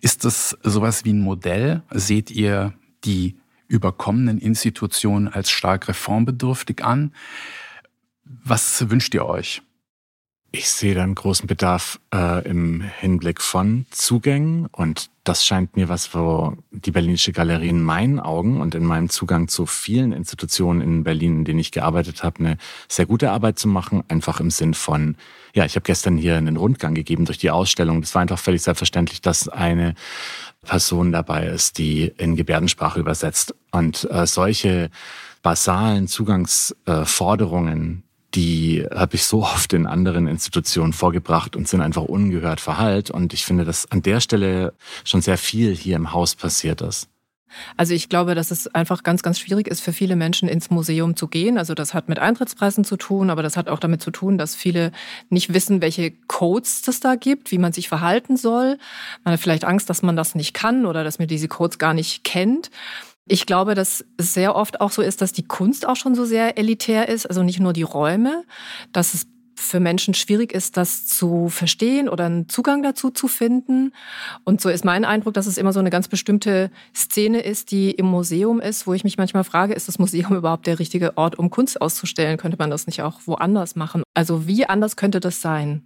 Ist 0.00 0.24
das 0.24 0.58
sowas 0.64 1.04
wie 1.04 1.12
ein 1.12 1.20
Modell? 1.20 1.82
Seht 1.92 2.32
ihr 2.32 2.72
die 3.04 3.36
überkommenen 3.70 4.38
Institutionen 4.38 5.28
als 5.28 5.50
stark 5.50 5.88
reformbedürftig 5.88 6.84
an. 6.84 7.14
Was 8.24 8.90
wünscht 8.90 9.14
ihr 9.14 9.24
euch? 9.24 9.62
Ich 10.52 10.68
sehe 10.68 10.96
da 10.96 11.04
einen 11.04 11.14
großen 11.14 11.46
Bedarf 11.46 12.00
äh, 12.12 12.44
im 12.48 12.80
Hinblick 12.80 13.40
von 13.40 13.86
Zugängen 13.90 14.66
und 14.66 15.08
das 15.22 15.46
scheint 15.46 15.76
mir 15.76 15.88
was, 15.88 16.12
wo 16.12 16.56
die 16.72 16.90
Berlinische 16.90 17.30
Galerie 17.30 17.68
in 17.68 17.84
meinen 17.84 18.18
Augen 18.18 18.60
und 18.60 18.74
in 18.74 18.84
meinem 18.84 19.10
Zugang 19.10 19.46
zu 19.46 19.64
vielen 19.66 20.10
Institutionen 20.10 20.80
in 20.80 21.04
Berlin, 21.04 21.38
in 21.38 21.44
denen 21.44 21.60
ich 21.60 21.70
gearbeitet 21.70 22.24
habe, 22.24 22.40
eine 22.40 22.58
sehr 22.88 23.06
gute 23.06 23.30
Arbeit 23.30 23.60
zu 23.60 23.68
machen. 23.68 24.02
Einfach 24.08 24.40
im 24.40 24.50
Sinn 24.50 24.74
von, 24.74 25.14
ja, 25.54 25.64
ich 25.64 25.76
habe 25.76 25.84
gestern 25.84 26.16
hier 26.16 26.36
einen 26.36 26.56
Rundgang 26.56 26.94
gegeben 26.94 27.26
durch 27.26 27.38
die 27.38 27.52
Ausstellung. 27.52 28.00
Das 28.00 28.12
war 28.16 28.22
einfach 28.22 28.40
völlig 28.40 28.62
selbstverständlich, 28.62 29.20
dass 29.20 29.48
eine 29.48 29.94
Person 30.62 31.12
dabei 31.12 31.46
ist, 31.46 31.78
die 31.78 32.12
in 32.18 32.36
Gebärdensprache 32.36 33.00
übersetzt. 33.00 33.54
Und 33.70 34.08
äh, 34.10 34.26
solche 34.26 34.90
basalen 35.42 36.06
Zugangsforderungen, 36.06 38.02
die 38.34 38.86
habe 38.94 39.16
ich 39.16 39.24
so 39.24 39.42
oft 39.42 39.72
in 39.72 39.86
anderen 39.86 40.26
Institutionen 40.28 40.92
vorgebracht 40.92 41.56
und 41.56 41.66
sind 41.66 41.80
einfach 41.80 42.02
ungehört 42.02 42.60
verhallt. 42.60 43.10
Und 43.10 43.32
ich 43.32 43.44
finde, 43.44 43.64
dass 43.64 43.90
an 43.90 44.02
der 44.02 44.20
Stelle 44.20 44.74
schon 45.04 45.22
sehr 45.22 45.38
viel 45.38 45.74
hier 45.74 45.96
im 45.96 46.12
Haus 46.12 46.34
passiert 46.34 46.82
ist. 46.82 47.08
Also 47.76 47.94
ich 47.94 48.08
glaube, 48.08 48.34
dass 48.34 48.50
es 48.50 48.68
einfach 48.74 49.02
ganz, 49.02 49.22
ganz 49.22 49.38
schwierig 49.38 49.68
ist 49.68 49.80
für 49.80 49.92
viele 49.92 50.16
Menschen 50.16 50.48
ins 50.48 50.70
Museum 50.70 51.16
zu 51.16 51.28
gehen. 51.28 51.58
Also 51.58 51.74
das 51.74 51.94
hat 51.94 52.08
mit 52.08 52.18
Eintrittspreisen 52.18 52.84
zu 52.84 52.96
tun, 52.96 53.30
aber 53.30 53.42
das 53.42 53.56
hat 53.56 53.68
auch 53.68 53.78
damit 53.78 54.02
zu 54.02 54.10
tun, 54.10 54.38
dass 54.38 54.54
viele 54.54 54.92
nicht 55.28 55.52
wissen, 55.52 55.80
welche 55.80 56.10
Codes 56.10 56.86
es 56.88 57.00
da 57.00 57.14
gibt, 57.14 57.50
wie 57.50 57.58
man 57.58 57.72
sich 57.72 57.88
verhalten 57.88 58.36
soll. 58.36 58.78
Man 59.24 59.34
hat 59.34 59.40
vielleicht 59.40 59.64
Angst, 59.64 59.90
dass 59.90 60.02
man 60.02 60.16
das 60.16 60.34
nicht 60.34 60.54
kann 60.54 60.86
oder 60.86 61.04
dass 61.04 61.18
man 61.18 61.28
diese 61.28 61.48
Codes 61.48 61.78
gar 61.78 61.94
nicht 61.94 62.24
kennt. 62.24 62.70
Ich 63.26 63.46
glaube, 63.46 63.74
dass 63.74 64.04
es 64.16 64.34
sehr 64.34 64.56
oft 64.56 64.80
auch 64.80 64.90
so 64.90 65.02
ist, 65.02 65.22
dass 65.22 65.32
die 65.32 65.46
Kunst 65.46 65.86
auch 65.86 65.96
schon 65.96 66.14
so 66.14 66.24
sehr 66.24 66.58
elitär 66.58 67.08
ist, 67.08 67.26
also 67.26 67.42
nicht 67.42 67.60
nur 67.60 67.72
die 67.72 67.82
Räume, 67.82 68.44
dass 68.92 69.14
es 69.14 69.26
für 69.60 69.80
Menschen 69.80 70.14
schwierig 70.14 70.52
ist, 70.52 70.76
das 70.76 71.06
zu 71.06 71.48
verstehen 71.48 72.08
oder 72.08 72.26
einen 72.26 72.48
Zugang 72.48 72.82
dazu 72.82 73.10
zu 73.10 73.28
finden. 73.28 73.92
Und 74.44 74.60
so 74.60 74.68
ist 74.68 74.84
mein 74.84 75.04
Eindruck, 75.04 75.34
dass 75.34 75.46
es 75.46 75.58
immer 75.58 75.72
so 75.72 75.80
eine 75.80 75.90
ganz 75.90 76.08
bestimmte 76.08 76.70
Szene 76.94 77.40
ist, 77.40 77.70
die 77.70 77.90
im 77.90 78.06
Museum 78.06 78.60
ist, 78.60 78.86
wo 78.86 78.94
ich 78.94 79.04
mich 79.04 79.18
manchmal 79.18 79.44
frage, 79.44 79.74
ist 79.74 79.88
das 79.88 79.98
Museum 79.98 80.34
überhaupt 80.36 80.66
der 80.66 80.78
richtige 80.78 81.16
Ort, 81.16 81.38
um 81.38 81.50
Kunst 81.50 81.80
auszustellen? 81.80 82.38
Könnte 82.38 82.56
man 82.58 82.70
das 82.70 82.86
nicht 82.86 83.02
auch 83.02 83.20
woanders 83.26 83.76
machen? 83.76 84.02
Also 84.14 84.46
wie 84.46 84.66
anders 84.66 84.96
könnte 84.96 85.20
das 85.20 85.40
sein? 85.40 85.82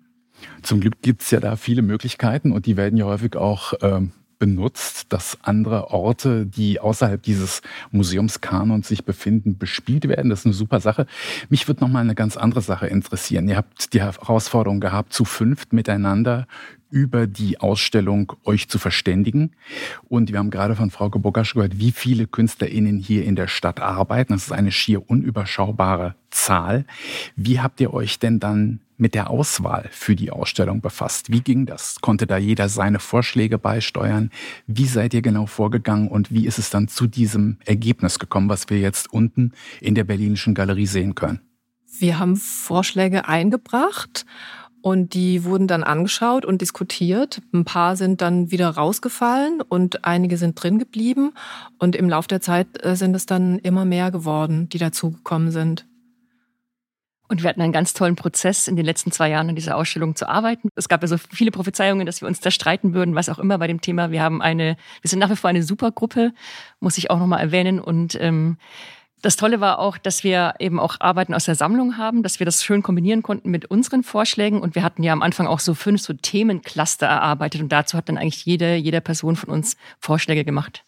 Zum 0.62 0.80
Glück 0.80 1.00
gibt 1.02 1.22
es 1.22 1.30
ja 1.30 1.40
da 1.40 1.56
viele 1.56 1.82
Möglichkeiten 1.82 2.52
und 2.52 2.66
die 2.66 2.76
werden 2.76 2.96
ja 2.96 3.06
häufig 3.06 3.36
auch 3.36 3.74
ähm, 3.82 4.12
benutzt, 4.38 5.12
dass 5.12 5.38
andere 5.42 5.90
Orte, 5.90 6.46
die 6.46 6.80
außerhalb 6.80 7.22
dieses 7.22 7.62
Museumskanons 7.90 8.88
sich 8.88 9.04
befinden, 9.04 9.58
bespielt 9.58 10.08
werden. 10.08 10.30
Das 10.30 10.40
ist 10.40 10.46
eine 10.46 10.54
super 10.54 10.80
Sache. 10.80 11.06
Mich 11.48 11.68
würde 11.68 11.82
noch 11.82 11.88
mal 11.88 12.00
eine 12.00 12.14
ganz 12.14 12.36
andere 12.36 12.60
Sache 12.62 12.86
interessieren. 12.86 13.48
Ihr 13.48 13.56
habt 13.56 13.92
die 13.92 14.00
Herausforderung 14.00 14.80
gehabt, 14.80 15.12
zu 15.12 15.24
fünft 15.24 15.72
miteinander 15.72 16.46
über 16.94 17.26
die 17.26 17.58
Ausstellung 17.58 18.34
euch 18.44 18.68
zu 18.68 18.78
verständigen. 18.78 19.50
Und 20.08 20.30
wir 20.30 20.38
haben 20.38 20.50
gerade 20.50 20.76
von 20.76 20.92
Frau 20.92 21.10
Gebogasch 21.10 21.54
gehört, 21.54 21.80
wie 21.80 21.90
viele 21.90 22.28
KünstlerInnen 22.28 23.00
hier 23.00 23.24
in 23.24 23.34
der 23.34 23.48
Stadt 23.48 23.80
arbeiten. 23.80 24.32
Das 24.32 24.44
ist 24.44 24.52
eine 24.52 24.70
schier 24.70 25.10
unüberschaubare 25.10 26.14
Zahl. 26.30 26.84
Wie 27.34 27.58
habt 27.58 27.80
ihr 27.80 27.92
euch 27.92 28.20
denn 28.20 28.38
dann 28.38 28.78
mit 28.96 29.16
der 29.16 29.28
Auswahl 29.28 29.88
für 29.90 30.14
die 30.14 30.30
Ausstellung 30.30 30.80
befasst. 30.80 31.32
Wie 31.32 31.40
ging 31.40 31.66
das? 31.66 32.00
Konnte 32.00 32.28
da 32.28 32.36
jeder 32.36 32.68
seine 32.68 33.00
Vorschläge 33.00 33.58
beisteuern? 33.58 34.30
Wie 34.68 34.86
seid 34.86 35.14
ihr 35.14 35.20
genau 35.20 35.46
vorgegangen 35.46 36.06
und 36.06 36.30
wie 36.30 36.46
ist 36.46 36.60
es 36.60 36.70
dann 36.70 36.86
zu 36.86 37.08
diesem 37.08 37.58
Ergebnis 37.64 38.20
gekommen, 38.20 38.48
was 38.48 38.70
wir 38.70 38.78
jetzt 38.78 39.12
unten 39.12 39.50
in 39.80 39.96
der 39.96 40.04
Berlinischen 40.04 40.54
Galerie 40.54 40.86
sehen 40.86 41.16
können? 41.16 41.40
Wir 41.98 42.20
haben 42.20 42.36
Vorschläge 42.36 43.28
eingebracht 43.28 44.24
und 44.84 45.14
die 45.14 45.44
wurden 45.44 45.66
dann 45.66 45.82
angeschaut 45.82 46.44
und 46.44 46.60
diskutiert. 46.60 47.40
Ein 47.54 47.64
paar 47.64 47.96
sind 47.96 48.20
dann 48.20 48.50
wieder 48.50 48.68
rausgefallen 48.68 49.62
und 49.62 50.04
einige 50.04 50.36
sind 50.36 50.62
drin 50.62 50.78
geblieben. 50.78 51.32
Und 51.78 51.96
im 51.96 52.06
Laufe 52.10 52.28
der 52.28 52.42
Zeit 52.42 52.84
äh, 52.84 52.94
sind 52.94 53.16
es 53.16 53.24
dann 53.24 53.58
immer 53.60 53.86
mehr 53.86 54.10
geworden, 54.10 54.68
die 54.68 54.76
dazugekommen 54.76 55.50
sind. 55.52 55.86
Und 57.30 57.42
wir 57.42 57.48
hatten 57.48 57.62
einen 57.62 57.72
ganz 57.72 57.94
tollen 57.94 58.14
Prozess 58.14 58.68
in 58.68 58.76
den 58.76 58.84
letzten 58.84 59.10
zwei 59.10 59.30
Jahren 59.30 59.48
an 59.48 59.56
dieser 59.56 59.78
Ausstellung 59.78 60.16
zu 60.16 60.28
arbeiten. 60.28 60.68
Es 60.74 60.90
gab 60.90 61.00
ja 61.00 61.08
so 61.08 61.16
viele 61.16 61.50
Prophezeiungen, 61.50 62.04
dass 62.04 62.20
wir 62.20 62.28
uns 62.28 62.40
da 62.40 62.50
streiten 62.50 62.92
würden, 62.92 63.14
was 63.14 63.30
auch 63.30 63.38
immer 63.38 63.56
bei 63.56 63.66
dem 63.66 63.80
Thema. 63.80 64.10
Wir 64.10 64.20
haben 64.20 64.42
eine, 64.42 64.76
wir 65.00 65.08
sind 65.08 65.18
nach 65.18 65.30
wie 65.30 65.36
vor 65.36 65.48
eine 65.48 65.62
Supergruppe, 65.62 66.34
muss 66.80 66.98
ich 66.98 67.10
auch 67.10 67.18
nochmal 67.18 67.40
erwähnen. 67.40 67.80
Und 67.80 68.18
ähm, 68.20 68.58
das 69.24 69.36
Tolle 69.36 69.60
war 69.60 69.78
auch, 69.78 69.96
dass 69.96 70.22
wir 70.22 70.54
eben 70.58 70.78
auch 70.78 70.96
Arbeiten 71.00 71.32
aus 71.32 71.46
der 71.46 71.54
Sammlung 71.54 71.96
haben, 71.96 72.22
dass 72.22 72.40
wir 72.40 72.44
das 72.44 72.62
schön 72.62 72.82
kombinieren 72.82 73.22
konnten 73.22 73.50
mit 73.50 73.64
unseren 73.64 74.02
Vorschlägen. 74.02 74.60
Und 74.60 74.74
wir 74.74 74.82
hatten 74.82 75.02
ja 75.02 75.14
am 75.14 75.22
Anfang 75.22 75.46
auch 75.46 75.60
so 75.60 75.72
fünf 75.72 76.02
so 76.02 76.12
Themencluster 76.12 77.06
erarbeitet. 77.06 77.62
Und 77.62 77.72
dazu 77.72 77.96
hat 77.96 78.10
dann 78.10 78.18
eigentlich 78.18 78.44
jede, 78.44 78.74
jede 78.76 79.00
Person 79.00 79.36
von 79.36 79.48
uns 79.48 79.78
Vorschläge 79.98 80.44
gemacht. 80.44 80.84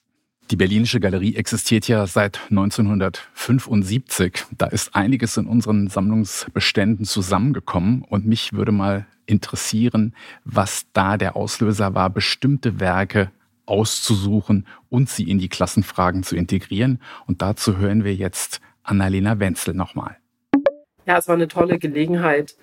Die 0.50 0.56
Berlinische 0.56 1.00
Galerie 1.00 1.34
existiert 1.34 1.88
ja 1.88 2.06
seit 2.06 2.38
1975. 2.50 4.44
Da 4.56 4.66
ist 4.66 4.94
einiges 4.94 5.38
in 5.38 5.46
unseren 5.46 5.88
Sammlungsbeständen 5.88 7.06
zusammengekommen 7.06 8.02
und 8.02 8.26
mich 8.26 8.52
würde 8.52 8.70
mal 8.70 9.06
interessieren, 9.24 10.14
was 10.44 10.86
da 10.92 11.16
der 11.16 11.36
Auslöser 11.36 11.94
war, 11.94 12.10
bestimmte 12.10 12.78
Werke 12.80 13.32
auszusuchen 13.66 14.66
und 14.88 15.10
sie 15.10 15.28
in 15.28 15.38
die 15.38 15.48
Klassenfragen 15.48 16.22
zu 16.22 16.36
integrieren. 16.36 17.00
Und 17.26 17.42
dazu 17.42 17.76
hören 17.76 18.04
wir 18.04 18.14
jetzt 18.14 18.60
Annalena 18.82 19.38
Wenzel 19.38 19.74
nochmal. 19.74 20.16
Ja, 21.06 21.18
es 21.18 21.28
war 21.28 21.34
eine 21.34 21.48
tolle 21.48 21.78
Gelegenheit, 21.78 22.56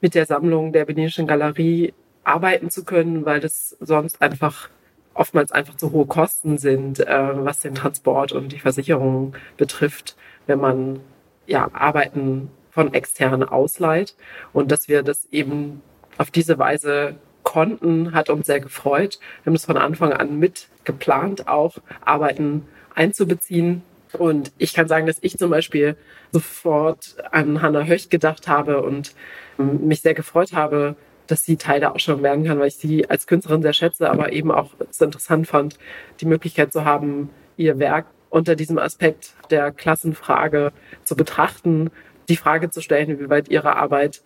mit 0.00 0.14
der 0.14 0.26
Sammlung 0.26 0.72
der 0.72 0.84
Berlinischen 0.84 1.26
Galerie 1.26 1.92
arbeiten 2.24 2.70
zu 2.70 2.84
können, 2.84 3.24
weil 3.24 3.40
das 3.40 3.76
sonst 3.80 4.22
einfach 4.22 4.70
oftmals 5.14 5.52
einfach 5.52 5.76
zu 5.76 5.92
hohe 5.92 6.06
Kosten 6.06 6.58
sind, 6.58 7.00
äh, 7.00 7.44
was 7.44 7.60
den 7.60 7.74
Transport 7.74 8.32
und 8.32 8.52
die 8.52 8.58
Versicherung 8.58 9.34
betrifft, 9.56 10.16
wenn 10.46 10.60
man 10.60 11.00
ja 11.46 11.68
Arbeiten 11.72 12.50
von 12.70 12.94
externen 12.94 13.42
ausleiht. 13.42 14.14
Und 14.52 14.70
dass 14.70 14.88
wir 14.88 15.02
das 15.02 15.26
eben 15.26 15.82
auf 16.16 16.30
diese 16.30 16.58
Weise 16.58 17.16
konnten, 17.42 18.12
hat 18.12 18.30
uns 18.30 18.46
sehr 18.46 18.60
gefreut. 18.60 19.18
Wir 19.42 19.50
haben 19.50 19.56
es 19.56 19.64
von 19.64 19.76
Anfang 19.76 20.12
an 20.12 20.38
mit 20.38 20.68
geplant, 20.84 21.48
auch 21.48 21.76
Arbeiten 22.04 22.66
einzubeziehen. 22.94 23.82
Und 24.18 24.52
ich 24.58 24.74
kann 24.74 24.88
sagen, 24.88 25.06
dass 25.06 25.18
ich 25.20 25.38
zum 25.38 25.50
Beispiel 25.50 25.96
sofort 26.32 27.16
an 27.30 27.62
Hannah 27.62 27.84
Höcht 27.84 28.10
gedacht 28.10 28.48
habe 28.48 28.82
und 28.82 29.14
ähm, 29.58 29.86
mich 29.86 30.00
sehr 30.00 30.14
gefreut 30.14 30.52
habe, 30.52 30.96
dass 31.26 31.44
sie 31.44 31.56
Teil 31.56 31.80
der 31.80 31.94
Ausstellung 31.94 32.22
werden 32.22 32.44
kann, 32.44 32.58
weil 32.58 32.68
ich 32.68 32.76
sie 32.76 33.08
als 33.08 33.26
Künstlerin 33.26 33.62
sehr 33.62 33.72
schätze, 33.72 34.10
aber 34.10 34.32
eben 34.32 34.50
auch 34.50 34.70
es 34.90 35.00
interessant 35.00 35.46
fand, 35.46 35.78
die 36.20 36.26
Möglichkeit 36.26 36.72
zu 36.72 36.84
haben, 36.84 37.30
ihr 37.56 37.78
Werk 37.78 38.06
unter 38.30 38.56
diesem 38.56 38.78
Aspekt 38.78 39.34
der 39.50 39.70
Klassenfrage 39.70 40.72
zu 41.04 41.14
betrachten, 41.14 41.90
die 42.28 42.36
Frage 42.36 42.70
zu 42.70 42.80
stellen, 42.80 43.10
inwieweit 43.10 43.48
ihre 43.48 43.76
Arbeit 43.76 44.22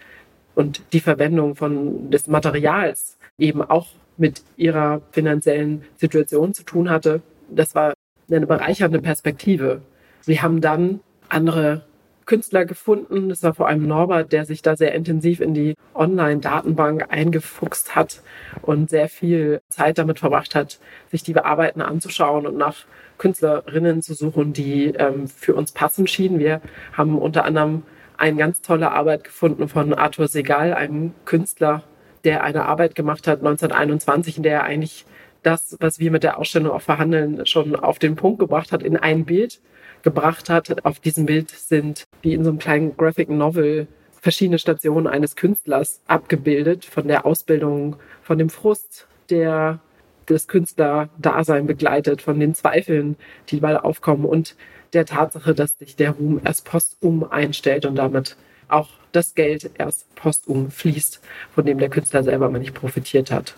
und 0.55 0.83
die 0.93 1.01
Verwendung 1.01 1.57
von 1.57 2.11
des 2.11 2.27
Materials 2.27 3.19
eben 3.38 3.62
auch 3.62 3.88
mit 4.17 4.43
ihrer 4.57 5.03
finanziellen 5.11 5.85
Situation 5.97 6.55
zu 6.55 6.62
tun 6.62 6.90
hatte. 6.90 7.21
Das 7.51 7.75
war 7.75 7.95
eine 8.31 8.47
bereichernde 8.47 9.01
Perspektive. 9.01 9.83
Wir 10.25 10.43
haben 10.43 10.61
dann 10.61 11.01
andere 11.29 11.85
Künstler 12.27 12.64
gefunden. 12.64 13.29
Das 13.29 13.43
war 13.43 13.55
vor 13.55 13.69
allem 13.69 13.87
Norbert, 13.87 14.33
der 14.33 14.47
sich 14.47 14.62
da 14.62 14.77
sehr 14.77 14.95
intensiv 14.95 15.40
in 15.40 15.55
die 15.55 15.75
Online-Datenbank 15.95 17.07
eingefuchst 17.11 17.95
hat 17.95 18.23
und 18.62 18.90
sehr 18.90 19.09
viel 19.09 19.61
Zeit 19.69 19.99
damit 19.99 20.21
verbracht 20.21 20.55
hat, 20.55 20.79
sich 21.11 21.23
die 21.23 21.33
Bearbeiten 21.33 21.83
anzuschauen 21.83 22.47
und 22.47 22.57
nach 22.57 22.87
Künstlerinnen 23.19 24.03
zu 24.03 24.14
suchen, 24.14 24.53
die 24.53 24.87
ähm, 24.87 25.29
für 25.29 25.55
uns 25.55 25.73
passen 25.73 26.07
schienen. 26.07 26.38
Wir 26.38 26.61
haben 26.93 27.19
unter 27.19 27.45
anderem 27.45 27.83
eine 28.16 28.37
ganz 28.37 28.62
tolle 28.62 28.92
Arbeit 28.92 29.24
gefunden 29.24 29.68
von 29.68 29.92
Arthur 29.94 30.29
Segal, 30.29 30.74
einem 30.74 31.12
Künstler, 31.24 31.83
der 32.24 32.42
eine 32.42 32.64
Arbeit 32.66 32.94
gemacht 32.94 33.27
hat 33.27 33.40
1921, 33.40 34.38
in 34.38 34.42
der 34.42 34.55
er 34.55 34.64
eigentlich 34.64 35.05
das, 35.42 35.77
was 35.81 35.98
wir 35.98 36.11
mit 36.11 36.22
der 36.22 36.38
Ausstellung 36.38 36.72
auch 36.72 36.81
verhandeln, 36.81 37.44
schon 37.46 37.77
auf 37.77 37.98
den 37.98 38.16
Punkt 38.16 38.38
gebracht 38.38 38.72
hat 38.72 38.83
in 38.83 38.96
ein 38.96 39.24
Bild 39.24 39.61
gebracht 40.03 40.48
hat. 40.50 40.85
Auf 40.85 41.00
diesem 41.00 41.27
Bild 41.27 41.50
sind, 41.50 42.05
wie 42.22 42.35
in 42.35 42.44
so 42.44 42.50
einem 42.50 42.59
kleinen 42.59 42.96
Graphic 42.96 43.29
Novel, 43.29 43.87
verschiedene 44.20 44.59
Stationen 44.59 45.07
eines 45.07 45.37
Künstlers 45.37 46.00
abgebildet, 46.07 46.87
von 46.87 47.09
der 47.09 47.27
Ausbildung, 47.27 47.96
von 48.22 48.38
dem 48.38 48.48
Frust, 48.48 49.07
der 49.29 49.81
das 50.27 50.48
Künstlerdasein 50.48 51.66
begleitet, 51.66 52.22
von 52.22 52.40
den 52.40 52.55
Zweifeln, 52.55 53.16
die 53.50 53.61
bald 53.61 53.85
aufkommen 53.85 54.24
und 54.24 54.57
der 54.94 55.07
Tatsache, 55.07 55.54
dass 55.54 55.78
sich 55.78 55.96
der 55.96 56.12
Ruhm 56.12 56.40
erst 56.44 56.64
postum 56.64 57.30
einstellt 57.30 57.87
und 57.87 57.96
damit 57.96 58.37
auch 58.68 58.88
das 59.12 59.35
Geld 59.35 59.70
erst 59.78 60.12
postum 60.14 60.70
fließt, 60.70 61.20
von 61.54 61.64
dem 61.64 61.78
der 61.78 61.88
Künstler 61.88 62.22
selber 62.22 62.48
mal 62.50 62.59
nicht 62.59 62.74
profitiert 62.74 63.30
hat. 63.30 63.54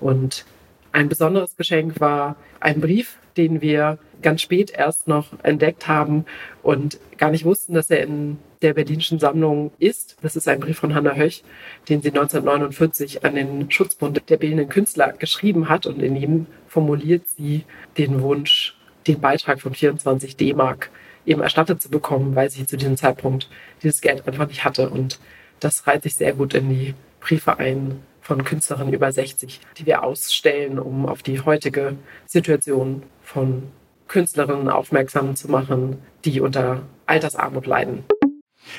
Und 0.00 0.44
ein 0.92 1.08
besonderes 1.08 1.56
Geschenk 1.56 2.00
war 2.00 2.36
ein 2.60 2.80
Brief, 2.80 3.18
den 3.36 3.60
wir 3.60 3.98
ganz 4.22 4.40
spät 4.40 4.70
erst 4.70 5.08
noch 5.08 5.28
entdeckt 5.42 5.88
haben 5.88 6.24
und 6.62 6.98
gar 7.18 7.30
nicht 7.30 7.44
wussten, 7.44 7.74
dass 7.74 7.90
er 7.90 8.02
in 8.02 8.38
der 8.62 8.72
Berlinischen 8.72 9.18
Sammlung 9.18 9.72
ist. 9.78 10.16
Das 10.22 10.36
ist 10.36 10.48
ein 10.48 10.60
Brief 10.60 10.78
von 10.78 10.94
Hannah 10.94 11.14
Höch, 11.14 11.44
den 11.88 12.00
sie 12.00 12.08
1949 12.08 13.24
an 13.24 13.34
den 13.34 13.70
Schutzbund 13.70 14.22
der 14.28 14.36
bildenden 14.38 14.68
Künstler 14.68 15.12
geschrieben 15.12 15.68
hat. 15.68 15.86
Und 15.86 16.02
in 16.02 16.16
ihm 16.16 16.46
formuliert 16.66 17.28
sie 17.28 17.64
den 17.98 18.22
Wunsch, 18.22 18.74
den 19.06 19.20
Beitrag 19.20 19.60
von 19.60 19.74
24 19.74 20.36
D-Mark 20.36 20.90
eben 21.24 21.42
erstattet 21.42 21.82
zu 21.82 21.90
bekommen, 21.90 22.34
weil 22.34 22.50
sie 22.50 22.66
zu 22.66 22.76
diesem 22.76 22.96
Zeitpunkt 22.96 23.48
dieses 23.82 24.00
Geld 24.00 24.26
einfach 24.26 24.46
nicht 24.46 24.64
hatte. 24.64 24.88
Und 24.90 25.18
das 25.60 25.86
reiht 25.86 26.04
sich 26.04 26.14
sehr 26.14 26.32
gut 26.32 26.54
in 26.54 26.68
die 26.68 26.94
Briefe 27.20 27.58
ein 27.58 28.00
von 28.20 28.44
Künstlerinnen 28.44 28.92
über 28.92 29.12
60, 29.12 29.60
die 29.78 29.86
wir 29.86 30.02
ausstellen, 30.02 30.78
um 30.78 31.06
auf 31.06 31.22
die 31.22 31.40
heutige 31.40 31.96
Situation 32.26 33.04
von 33.22 33.64
Künstlerinnen 34.08 34.68
aufmerksam 34.68 35.36
zu 35.36 35.48
machen, 35.50 35.98
die 36.24 36.40
unter 36.40 36.82
Altersarmut 37.06 37.66
leiden. 37.66 38.04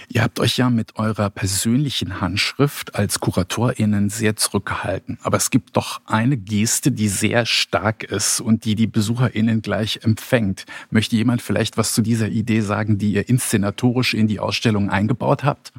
Ihr 0.09 0.23
habt 0.23 0.39
euch 0.39 0.57
ja 0.57 0.69
mit 0.69 0.95
eurer 0.97 1.29
persönlichen 1.29 2.21
Handschrift 2.21 2.95
als 2.95 3.19
KuratorInnen 3.19 4.09
sehr 4.09 4.35
zurückgehalten. 4.35 5.17
Aber 5.23 5.37
es 5.37 5.49
gibt 5.49 5.75
doch 5.77 6.01
eine 6.05 6.37
Geste, 6.37 6.91
die 6.91 7.07
sehr 7.07 7.45
stark 7.45 8.03
ist 8.03 8.41
und 8.41 8.65
die 8.65 8.75
die 8.75 8.87
BesucherInnen 8.87 9.61
gleich 9.61 9.99
empfängt. 10.03 10.65
Möchte 10.89 11.15
jemand 11.15 11.41
vielleicht 11.41 11.77
was 11.77 11.93
zu 11.93 12.01
dieser 12.01 12.29
Idee 12.29 12.61
sagen, 12.61 12.97
die 12.97 13.13
ihr 13.13 13.29
inszenatorisch 13.29 14.13
in 14.13 14.27
die 14.27 14.39
Ausstellung 14.39 14.89
eingebaut 14.89 15.43
habt? 15.43 15.73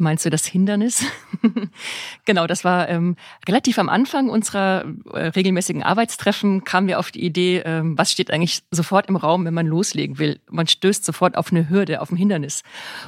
Meinst 0.00 0.24
du 0.24 0.30
das 0.30 0.46
Hindernis? 0.46 1.04
genau, 2.24 2.46
das 2.46 2.62
war 2.62 2.88
ähm, 2.88 3.16
relativ 3.48 3.80
am 3.80 3.88
Anfang 3.88 4.30
unserer 4.30 4.84
äh, 5.12 5.26
regelmäßigen 5.26 5.82
Arbeitstreffen 5.82 6.62
kamen 6.62 6.86
wir 6.86 7.00
auf 7.00 7.10
die 7.10 7.24
Idee, 7.24 7.62
ähm, 7.64 7.98
was 7.98 8.12
steht 8.12 8.30
eigentlich 8.30 8.62
sofort 8.70 9.08
im 9.08 9.16
Raum, 9.16 9.44
wenn 9.44 9.54
man 9.54 9.66
loslegen 9.66 10.20
will. 10.20 10.38
Man 10.48 10.68
stößt 10.68 11.04
sofort 11.04 11.36
auf 11.36 11.50
eine 11.50 11.68
Hürde, 11.68 12.00
auf 12.00 12.12
ein 12.12 12.16
Hindernis. 12.16 12.62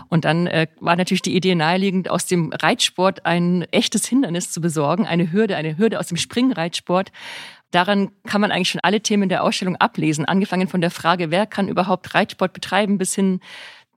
Und 0.08 0.24
dann 0.24 0.48
äh, 0.48 0.66
war 0.80 0.96
natürlich 0.96 1.22
die 1.22 1.36
Idee 1.36 1.54
naheliegend, 1.54 2.10
aus 2.10 2.26
dem 2.26 2.52
Reitsport 2.52 3.24
ein 3.24 3.62
echtes 3.70 4.04
Hindernis 4.06 4.50
zu 4.50 4.60
besorgen, 4.60 5.06
eine 5.06 5.30
Hürde, 5.30 5.54
eine 5.54 5.78
Hürde 5.78 6.00
aus 6.00 6.08
dem 6.08 6.16
Springreitsport. 6.16 7.12
Daran 7.70 8.10
kann 8.26 8.40
man 8.40 8.50
eigentlich 8.50 8.70
schon 8.70 8.80
alle 8.82 9.00
Themen 9.00 9.28
der 9.28 9.44
Ausstellung 9.44 9.76
ablesen, 9.76 10.24
angefangen 10.24 10.66
von 10.66 10.80
der 10.80 10.90
Frage, 10.90 11.30
wer 11.30 11.46
kann 11.46 11.68
überhaupt 11.68 12.14
Reitsport 12.14 12.52
betreiben, 12.52 12.98
bis 12.98 13.14
hin 13.14 13.38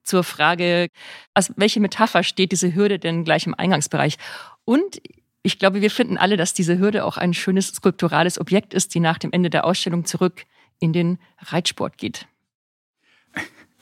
zur 0.04 0.24
Frage, 0.24 0.88
aus 1.34 1.52
welche 1.56 1.80
Metapher 1.80 2.24
steht 2.24 2.52
diese 2.52 2.76
Hürde 2.76 3.00
denn 3.00 3.24
gleich 3.24 3.46
im 3.46 3.56
Eingangsbereich? 3.56 4.18
Und 4.66 5.02
ich 5.44 5.60
glaube, 5.60 5.82
wir 5.82 5.92
finden 5.92 6.18
alle, 6.18 6.38
dass 6.38 6.54
diese 6.54 6.80
Hürde 6.80 7.06
auch 7.06 7.18
ein 7.18 7.34
schönes 7.34 7.68
skulpturales 7.68 8.40
Objekt 8.40 8.74
ist, 8.74 8.96
die 8.96 9.00
nach 9.00 9.18
dem 9.18 9.32
Ende 9.32 9.50
der 9.50 9.66
Ausstellung 9.66 10.06
zurück 10.06 10.46
in 10.80 10.94
den 10.94 11.20
Reitsport 11.40 11.98
geht. 11.98 12.28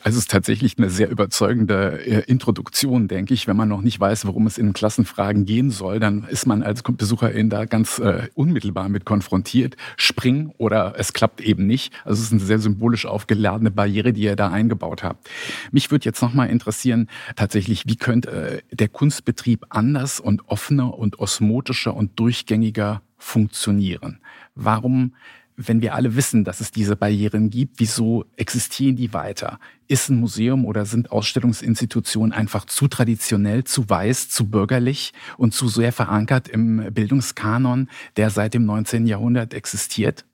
Also 0.03 0.17
es 0.17 0.23
ist 0.23 0.31
tatsächlich 0.31 0.77
eine 0.77 0.89
sehr 0.89 1.09
überzeugende 1.09 2.03
äh, 2.05 2.23
Introduktion, 2.25 3.07
denke 3.07 3.33
ich. 3.33 3.47
Wenn 3.47 3.55
man 3.55 3.69
noch 3.69 3.81
nicht 3.81 3.99
weiß, 3.99 4.25
worum 4.25 4.47
es 4.47 4.57
in 4.57 4.73
Klassenfragen 4.73 5.45
gehen 5.45 5.69
soll, 5.69 5.99
dann 5.99 6.23
ist 6.23 6.47
man 6.47 6.63
als 6.63 6.81
Besucherin 6.81 7.49
da 7.49 7.65
ganz 7.65 7.99
äh, 7.99 8.27
unmittelbar 8.33 8.89
mit 8.89 9.05
konfrontiert. 9.05 9.75
Springen 9.97 10.53
oder 10.57 10.95
es 10.97 11.13
klappt 11.13 11.41
eben 11.41 11.67
nicht. 11.67 11.93
Also 12.03 12.19
es 12.19 12.27
ist 12.27 12.31
eine 12.31 12.41
sehr 12.41 12.59
symbolisch 12.59 13.05
aufgeladene 13.05 13.69
Barriere, 13.69 14.11
die 14.11 14.23
ihr 14.23 14.35
da 14.35 14.49
eingebaut 14.49 15.03
habt. 15.03 15.29
Mich 15.71 15.91
würde 15.91 16.05
jetzt 16.05 16.21
nochmal 16.21 16.49
interessieren, 16.49 17.07
tatsächlich, 17.35 17.85
wie 17.85 17.95
könnte 17.95 18.31
äh, 18.31 18.75
der 18.75 18.87
Kunstbetrieb 18.87 19.65
anders 19.69 20.19
und 20.19 20.47
offener 20.49 20.97
und 20.97 21.19
osmotischer 21.19 21.95
und 21.95 22.19
durchgängiger 22.19 23.03
funktionieren? 23.17 24.19
Warum 24.55 25.13
wenn 25.55 25.81
wir 25.81 25.95
alle 25.95 26.15
wissen, 26.15 26.43
dass 26.43 26.61
es 26.61 26.71
diese 26.71 26.95
Barrieren 26.95 27.49
gibt, 27.49 27.79
wieso 27.79 28.25
existieren 28.35 28.95
die 28.95 29.13
weiter? 29.13 29.59
Ist 29.87 30.09
ein 30.09 30.19
Museum 30.19 30.65
oder 30.65 30.85
sind 30.85 31.11
Ausstellungsinstitutionen 31.11 32.33
einfach 32.33 32.65
zu 32.65 32.87
traditionell, 32.87 33.63
zu 33.63 33.89
weiß, 33.89 34.29
zu 34.29 34.49
bürgerlich 34.49 35.13
und 35.37 35.53
zu 35.53 35.67
sehr 35.67 35.91
verankert 35.91 36.47
im 36.47 36.93
Bildungskanon, 36.93 37.89
der 38.17 38.29
seit 38.29 38.53
dem 38.53 38.65
19. 38.65 39.05
Jahrhundert 39.05 39.53
existiert? 39.53 40.25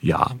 Ja. 0.00 0.34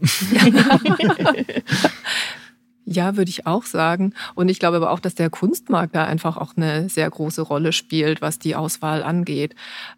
Ja, 2.86 3.16
würde 3.16 3.28
ich 3.28 3.46
auch 3.46 3.64
sagen. 3.64 4.14
Und 4.34 4.48
ich 4.48 4.58
glaube 4.58 4.78
aber 4.78 4.90
auch, 4.90 5.00
dass 5.00 5.14
der 5.14 5.30
Kunstmarkt 5.30 5.94
da 5.94 6.04
einfach 6.04 6.36
auch 6.36 6.56
eine 6.56 6.88
sehr 6.88 7.08
große 7.08 7.42
Rolle 7.42 7.72
spielt, 7.72 8.22
was 8.22 8.38
die 8.38 8.56
Auswahl 8.56 9.02
angeht. 9.02 9.54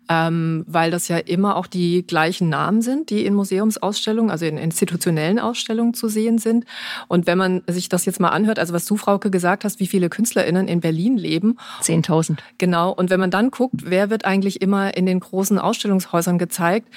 Ähm, 0.09 0.65
weil 0.67 0.91
das 0.91 1.09
ja 1.09 1.19
immer 1.19 1.57
auch 1.57 1.67
die 1.67 2.05
gleichen 2.07 2.49
Namen 2.49 2.83
sind, 2.83 3.11
die 3.11 3.25
in 3.25 3.35
Museumsausstellungen, 3.35 4.31
also 4.31 4.47
in 4.47 4.59
institutionellen 4.59 5.39
Ausstellungen 5.39 5.95
zu 5.95 6.09
sehen 6.09 6.39
sind. 6.39 6.65
Und 7.09 7.27
wenn 7.27 7.39
man 7.39 7.63
sich 7.69 7.89
das 7.89 8.05
jetzt 8.05 8.21
mal 8.21 8.31
anhört, 8.31 8.59
also 8.59 8.75
was 8.75 8.85
du, 8.85 8.97
Frauke, 8.97 9.31
gesagt 9.31 9.65
hast, 9.65 9.79
wie 9.79 9.87
viele 9.87 10.11
KünstlerInnen 10.11 10.67
in 10.69 10.81
Berlin 10.81 11.17
leben. 11.17 11.59
10.000. 11.83 12.39
Genau. 12.59 12.91
Und 12.93 13.11
wenn 13.11 13.21
man 13.21 13.31
dann 13.31 13.51
guckt, 13.51 13.77
wer 13.85 14.11
wird 14.11 14.25
eigentlich 14.25 14.61
immer 14.61 14.97
in 14.97 15.07
den 15.07 15.21
großen 15.21 15.59
Ausstellungshäusern 15.59 16.37
gezeigt, 16.37 16.89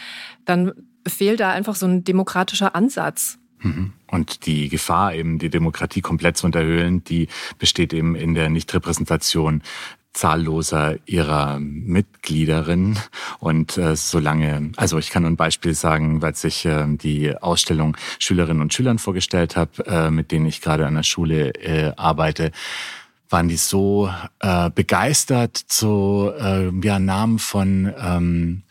dann 0.45 0.74
fehlt 1.08 1.39
da 1.39 1.52
einfach 1.52 1.76
so 1.76 1.86
ein 1.86 2.04
demokratischer 2.04 2.76
Ansatz. 2.76 3.38
Mhm. 3.65 3.93
Und 4.08 4.45
die 4.45 4.69
Gefahr, 4.69 5.13
eben 5.13 5.39
die 5.39 5.49
Demokratie 5.49 6.01
komplett 6.01 6.38
zu 6.38 6.45
unterhöhlen, 6.45 7.04
die 7.04 7.28
besteht 7.58 7.93
eben 7.93 8.15
in 8.15 8.36
der 8.36 8.49
Nichtrepräsentation 8.49 9.62
zahlloser 10.13 10.95
ihrer 11.06 11.60
Mitgliederinnen. 11.60 12.97
Und 13.39 13.78
äh, 13.78 13.95
solange, 13.95 14.71
also 14.78 14.97
ich 14.97 15.10
kann 15.10 15.23
nur 15.23 15.32
ein 15.32 15.36
Beispiel 15.36 15.73
sagen, 15.73 16.21
weil 16.21 16.34
ich 16.41 16.65
äh, 16.65 16.86
die 16.88 17.36
Ausstellung 17.36 17.97
Schülerinnen 18.19 18.62
und 18.62 18.73
Schülern 18.73 18.99
vorgestellt 18.99 19.58
habe, 19.58 19.86
äh, 19.86 20.12
mit 20.12 20.32
denen 20.32 20.45
ich 20.45 20.62
gerade 20.62 20.88
an 20.88 20.95
der 20.95 21.04
Schule 21.04 21.49
äh, 21.56 21.91
arbeite, 21.97 22.51
waren 23.30 23.49
die 23.49 23.58
so 23.58 24.10
äh, 24.39 24.69
begeistert 24.69 25.58
zu 25.58 26.32
äh, 26.39 26.69
ja, 26.82 26.99
Namen 26.99 27.39
von 27.39 27.93
ähm, 27.99 28.63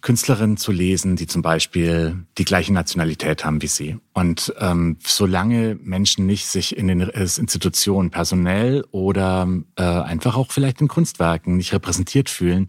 Künstlerinnen 0.00 0.56
zu 0.56 0.70
lesen, 0.70 1.16
die 1.16 1.26
zum 1.26 1.42
Beispiel 1.42 2.24
die 2.38 2.44
gleiche 2.44 2.72
Nationalität 2.72 3.44
haben 3.44 3.60
wie 3.62 3.66
sie. 3.66 3.98
Und 4.12 4.54
ähm, 4.58 4.98
solange 5.04 5.76
Menschen 5.82 6.26
nicht 6.26 6.46
sich 6.46 6.76
in 6.76 6.86
den 6.86 7.00
Institutionen 7.00 8.10
personell 8.10 8.84
oder 8.92 9.48
äh, 9.76 9.82
einfach 9.82 10.36
auch 10.36 10.52
vielleicht 10.52 10.80
in 10.80 10.88
Kunstwerken 10.88 11.56
nicht 11.56 11.72
repräsentiert 11.72 12.30
fühlen, 12.30 12.68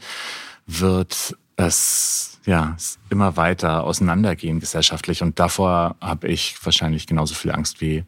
wird 0.66 1.38
es 1.56 2.40
ja 2.46 2.78
immer 3.10 3.38
weiter 3.38 3.84
auseinandergehen 3.84 4.60
gesellschaftlich. 4.60 5.22
Und 5.22 5.40
davor 5.40 5.98
habe 6.02 6.28
ich 6.30 6.56
wahrscheinlich 6.64 7.06
genauso 7.06 7.36
viel 7.36 7.52
Angst 7.52 7.80
wie, 7.80 8.06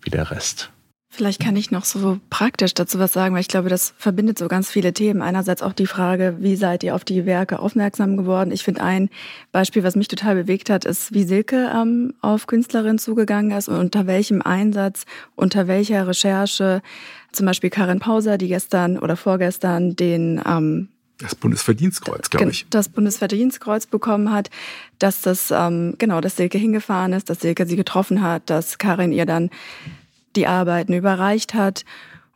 wie 0.00 0.10
der 0.10 0.30
Rest. 0.30 0.70
Vielleicht 1.16 1.40
kann 1.40 1.54
ich 1.54 1.70
noch 1.70 1.84
so 1.84 2.18
praktisch 2.28 2.74
dazu 2.74 2.98
was 2.98 3.12
sagen, 3.12 3.34
weil 3.34 3.40
ich 3.40 3.48
glaube, 3.48 3.68
das 3.68 3.94
verbindet 3.98 4.36
so 4.36 4.48
ganz 4.48 4.68
viele 4.68 4.92
Themen. 4.92 5.22
Einerseits 5.22 5.62
auch 5.62 5.72
die 5.72 5.86
Frage, 5.86 6.38
wie 6.40 6.56
seid 6.56 6.82
ihr 6.82 6.96
auf 6.96 7.04
die 7.04 7.24
Werke 7.24 7.60
aufmerksam 7.60 8.16
geworden? 8.16 8.50
Ich 8.50 8.64
finde 8.64 8.82
ein 8.82 9.08
Beispiel, 9.52 9.84
was 9.84 9.94
mich 9.94 10.08
total 10.08 10.34
bewegt 10.34 10.70
hat, 10.70 10.84
ist, 10.84 11.14
wie 11.14 11.22
Silke 11.22 11.70
ähm, 11.72 12.14
auf 12.20 12.48
Künstlerinnen 12.48 12.98
zugegangen 12.98 13.52
ist 13.56 13.68
und 13.68 13.76
unter 13.76 14.08
welchem 14.08 14.42
Einsatz, 14.42 15.04
unter 15.36 15.68
welcher 15.68 16.08
Recherche. 16.08 16.82
Zum 17.30 17.46
Beispiel 17.46 17.70
Karin 17.70 18.00
Pauser, 18.00 18.36
die 18.36 18.48
gestern 18.48 18.98
oder 18.98 19.16
vorgestern 19.16 19.94
den 19.94 20.42
ähm, 20.44 20.88
das 21.18 21.36
Bundesverdienstkreuz, 21.36 22.28
glaube 22.28 22.50
ich. 22.50 22.66
Das 22.70 22.88
Bundesverdienstkreuz 22.88 23.86
bekommen 23.86 24.32
hat, 24.32 24.50
dass 24.98 25.22
das, 25.22 25.52
ähm, 25.52 25.94
genau, 25.98 26.20
dass 26.20 26.36
Silke 26.36 26.58
hingefahren 26.58 27.12
ist, 27.12 27.30
dass 27.30 27.38
Silke 27.40 27.66
sie 27.66 27.76
getroffen 27.76 28.20
hat, 28.20 28.50
dass 28.50 28.78
Karin 28.78 29.12
ihr 29.12 29.24
dann 29.24 29.50
die 30.36 30.46
Arbeiten 30.46 30.92
überreicht 30.92 31.54
hat. 31.54 31.84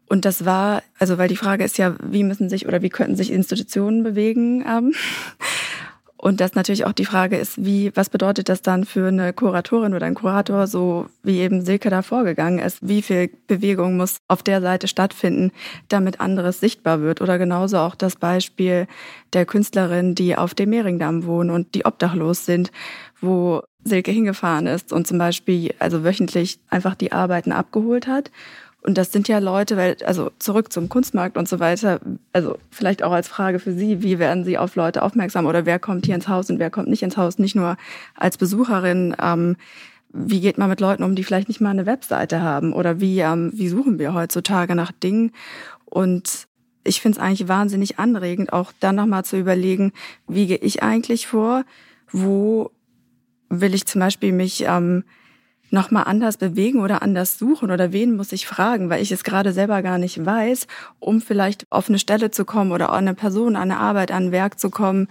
Und 0.09 0.25
das 0.25 0.45
war, 0.45 0.83
also 0.99 1.19
weil 1.19 1.29
die 1.29 1.37
Frage 1.37 1.65
ist 1.65 1.79
ja, 1.79 1.95
wie 2.03 2.25
müssen 2.25 2.49
sich 2.49 2.67
oder 2.67 2.83
wie 2.83 2.89
könnten 2.89 3.17
sich 3.17 3.31
Institutionen 3.31 4.03
bewegen? 4.03 4.65
Ähm, 4.67 4.95
und 6.17 6.41
das 6.41 6.55
natürlich 6.55 6.87
auch 6.87 6.93
die 6.93 7.05
Frage 7.05 7.37
ist, 7.37 7.63
wie, 7.63 7.95
was 7.95 8.09
bedeutet 8.09 8.49
das 8.49 8.63
dann 8.63 8.85
für 8.85 9.09
eine 9.09 9.35
Kuratorin 9.35 9.95
oder 9.95 10.07
ein 10.07 10.15
Kurator, 10.15 10.67
so 10.67 11.07
wie 11.23 11.41
eben 11.41 11.63
Silke 11.63 11.91
da 11.91 12.01
vorgegangen 12.01 12.59
ist? 12.59 12.79
Wie 12.81 13.03
viel 13.03 13.31
Bewegung 13.47 13.99
muss 13.99 14.19
auf 14.29 14.43
der 14.43 14.63
Seite 14.63 14.89
stattfinden, 14.89 15.53
damit 15.89 16.21
anderes 16.21 16.59
sichtbar 16.59 17.03
wird? 17.03 17.21
Oder 17.21 17.37
genauso 17.37 17.79
auch 17.79 17.95
das 17.95 18.17
Beispiel 18.17 18.87
der 19.35 19.45
Künstlerin, 19.45 20.15
die 20.15 20.37
auf 20.37 20.55
dem 20.55 20.71
Mehringdamm 20.71 21.27
wohnen 21.27 21.51
und 21.51 21.75
die 21.75 21.85
obdachlos 21.85 22.47
sind, 22.47 22.73
wo 23.21 23.63
Silke 23.85 24.11
hingefahren 24.11 24.67
ist 24.67 24.93
und 24.93 25.07
zum 25.07 25.19
Beispiel 25.19 25.75
also 25.79 26.05
wöchentlich 26.05 26.59
einfach 26.69 26.95
die 26.95 27.13
Arbeiten 27.13 27.53
abgeholt 27.53 28.07
hat. 28.07 28.31
Und 28.81 28.97
das 28.97 29.13
sind 29.13 29.29
ja 29.29 29.39
Leute, 29.39 29.77
weil, 29.77 29.97
also 30.05 30.31
zurück 30.39 30.73
zum 30.73 30.89
Kunstmarkt 30.89 31.37
und 31.37 31.49
so 31.49 31.59
weiter, 31.59 32.01
also 32.33 32.59
vielleicht 32.71 33.03
auch 33.03 33.13
als 33.13 33.29
Frage 33.29 33.59
für 33.59 33.73
Sie, 33.73 34.03
wie 34.03 34.19
werden 34.19 34.45
Sie 34.45 34.57
auf 34.57 34.77
Leute 34.77 35.03
aufmerksam 35.03 35.47
oder 35.47 35.67
wer 35.67 35.79
kommt 35.79 36.07
hier 36.07 36.15
ins 36.15 36.29
Haus 36.29 36.49
und 36.49 36.59
wer 36.59 36.71
kommt 36.71 36.89
nicht 36.89 37.03
ins 37.03 37.17
Haus, 37.17 37.39
nicht 37.39 37.57
nur 37.57 37.77
als 38.15 38.39
Besucherin, 38.39 39.17
ähm, 39.21 39.57
wie 40.11 40.41
geht 40.41 40.59
man 40.59 40.71
mit 40.71 40.81
Leuten 40.81 41.03
um, 41.03 41.15
die 41.15 41.25
vielleicht 41.25 41.49
nicht 41.49 41.61
mal 41.61 41.71
eine 41.71 41.87
Webseite 41.87 42.41
haben? 42.41 42.73
Oder 42.73 43.01
wie, 43.01 43.19
ähm, 43.21 43.51
wie 43.55 43.69
suchen 43.69 43.99
wir 43.99 44.15
heutzutage 44.15 44.75
nach 44.75 44.93
Dingen? 44.93 45.33
Und 45.85 46.47
ich 46.85 47.01
finde 47.01 47.19
es 47.19 47.23
eigentlich 47.23 47.49
wahnsinnig 47.49 47.99
anregend, 47.99 48.53
auch 48.53 48.73
dann 48.81 48.97
nochmal 48.97 49.25
zu 49.25 49.37
überlegen, 49.37 49.93
wie 50.27 50.47
gehe 50.47 50.57
ich 50.57 50.83
eigentlich 50.83 51.27
vor, 51.27 51.65
wo 52.11 52.71
will 53.49 53.75
ich 53.75 53.87
zum 53.87 54.01
Beispiel 54.01 54.33
mich 54.33 54.65
ähm, 54.67 55.05
nochmal 55.71 56.05
anders 56.05 56.37
bewegen 56.37 56.81
oder 56.81 57.03
anders 57.03 57.39
suchen 57.39 57.71
oder 57.71 57.93
wen 57.93 58.17
muss 58.17 58.33
ich 58.33 58.47
fragen, 58.47 58.91
weil 58.91 59.03
ich 59.03 59.13
es 59.13 59.25
gerade 59.25 59.53
selber 59.53 59.83
gar 59.83 59.99
nicht 59.99 60.25
weiß, 60.25 60.67
um 60.99 61.21
vielleicht 61.21 61.67
auf 61.71 61.89
eine 61.89 61.99
Stelle 61.99 62.31
zu 62.31 62.45
kommen 62.45 62.73
oder 62.73 62.91
an 62.91 63.07
eine 63.07 63.15
Person, 63.15 63.57
an 63.57 63.71
eine 63.71 63.81
Arbeit, 63.81 64.11
an 64.11 64.27
ein 64.27 64.33
Werk 64.33 64.59
zu 64.59 64.71
kommen, 64.71 65.09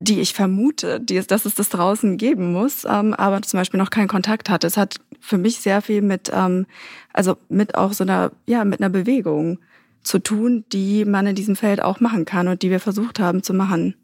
die 0.00 0.20
ich 0.20 0.34
vermute, 0.34 1.00
die 1.00 1.16
es, 1.16 1.28
dass 1.28 1.44
es 1.44 1.54
das 1.54 1.68
draußen 1.68 2.16
geben 2.16 2.52
muss, 2.52 2.84
ähm, 2.84 3.14
aber 3.14 3.40
zum 3.42 3.58
Beispiel 3.58 3.78
noch 3.78 3.90
keinen 3.90 4.08
Kontakt 4.08 4.50
hatte. 4.50 4.66
Es 4.66 4.76
hat 4.76 4.96
für 5.20 5.38
mich 5.38 5.58
sehr 5.58 5.80
viel 5.80 6.02
mit, 6.02 6.30
ähm, 6.34 6.66
also 7.12 7.36
mit 7.48 7.76
auch 7.76 7.92
so 7.92 8.02
einer, 8.02 8.32
ja, 8.46 8.64
mit 8.64 8.80
einer 8.80 8.90
Bewegung 8.90 9.60
zu 10.02 10.18
tun, 10.18 10.64
die 10.72 11.04
man 11.04 11.28
in 11.28 11.36
diesem 11.36 11.54
Feld 11.54 11.80
auch 11.80 12.00
machen 12.00 12.24
kann 12.24 12.48
und 12.48 12.62
die 12.62 12.70
wir 12.70 12.80
versucht 12.80 13.20
haben 13.20 13.44
zu 13.44 13.54
machen. 13.54 13.94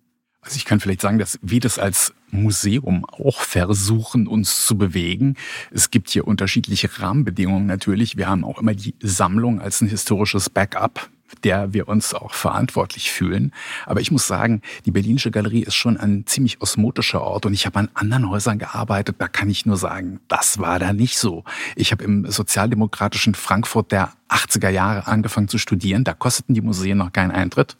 Also 0.48 0.56
ich 0.56 0.64
kann 0.64 0.80
vielleicht 0.80 1.02
sagen, 1.02 1.18
dass 1.18 1.38
wir 1.42 1.60
das 1.60 1.78
als 1.78 2.14
Museum 2.30 3.04
auch 3.04 3.42
versuchen, 3.42 4.26
uns 4.26 4.64
zu 4.64 4.78
bewegen. 4.78 5.36
Es 5.70 5.90
gibt 5.90 6.08
hier 6.08 6.26
unterschiedliche 6.26 6.88
Rahmenbedingungen 6.98 7.66
natürlich. 7.66 8.16
Wir 8.16 8.28
haben 8.28 8.44
auch 8.44 8.58
immer 8.58 8.72
die 8.72 8.94
Sammlung 9.02 9.60
als 9.60 9.82
ein 9.82 9.88
historisches 9.88 10.48
Backup 10.48 11.10
der 11.44 11.72
wir 11.72 11.88
uns 11.88 12.14
auch 12.14 12.32
verantwortlich 12.32 13.10
fühlen. 13.10 13.52
Aber 13.86 14.00
ich 14.00 14.10
muss 14.10 14.26
sagen, 14.26 14.62
die 14.86 14.90
Berlinische 14.90 15.30
Galerie 15.30 15.62
ist 15.62 15.74
schon 15.74 15.96
ein 15.96 16.26
ziemlich 16.26 16.60
osmotischer 16.60 17.22
Ort 17.22 17.46
und 17.46 17.54
ich 17.54 17.66
habe 17.66 17.78
an 17.78 17.88
anderen 17.94 18.28
Häusern 18.30 18.58
gearbeitet. 18.58 19.16
Da 19.18 19.28
kann 19.28 19.50
ich 19.50 19.66
nur 19.66 19.76
sagen, 19.76 20.20
das 20.28 20.58
war 20.58 20.78
da 20.78 20.92
nicht 20.92 21.18
so. 21.18 21.44
Ich 21.76 21.92
habe 21.92 22.04
im 22.04 22.30
sozialdemokratischen 22.30 23.34
Frankfurt 23.34 23.92
der 23.92 24.12
80er 24.28 24.68
Jahre 24.68 25.06
angefangen 25.06 25.48
zu 25.48 25.58
studieren. 25.58 26.04
Da 26.04 26.12
kosteten 26.12 26.54
die 26.54 26.60
Museen 26.60 26.98
noch 26.98 27.12
keinen 27.12 27.30
Eintritt. 27.30 27.76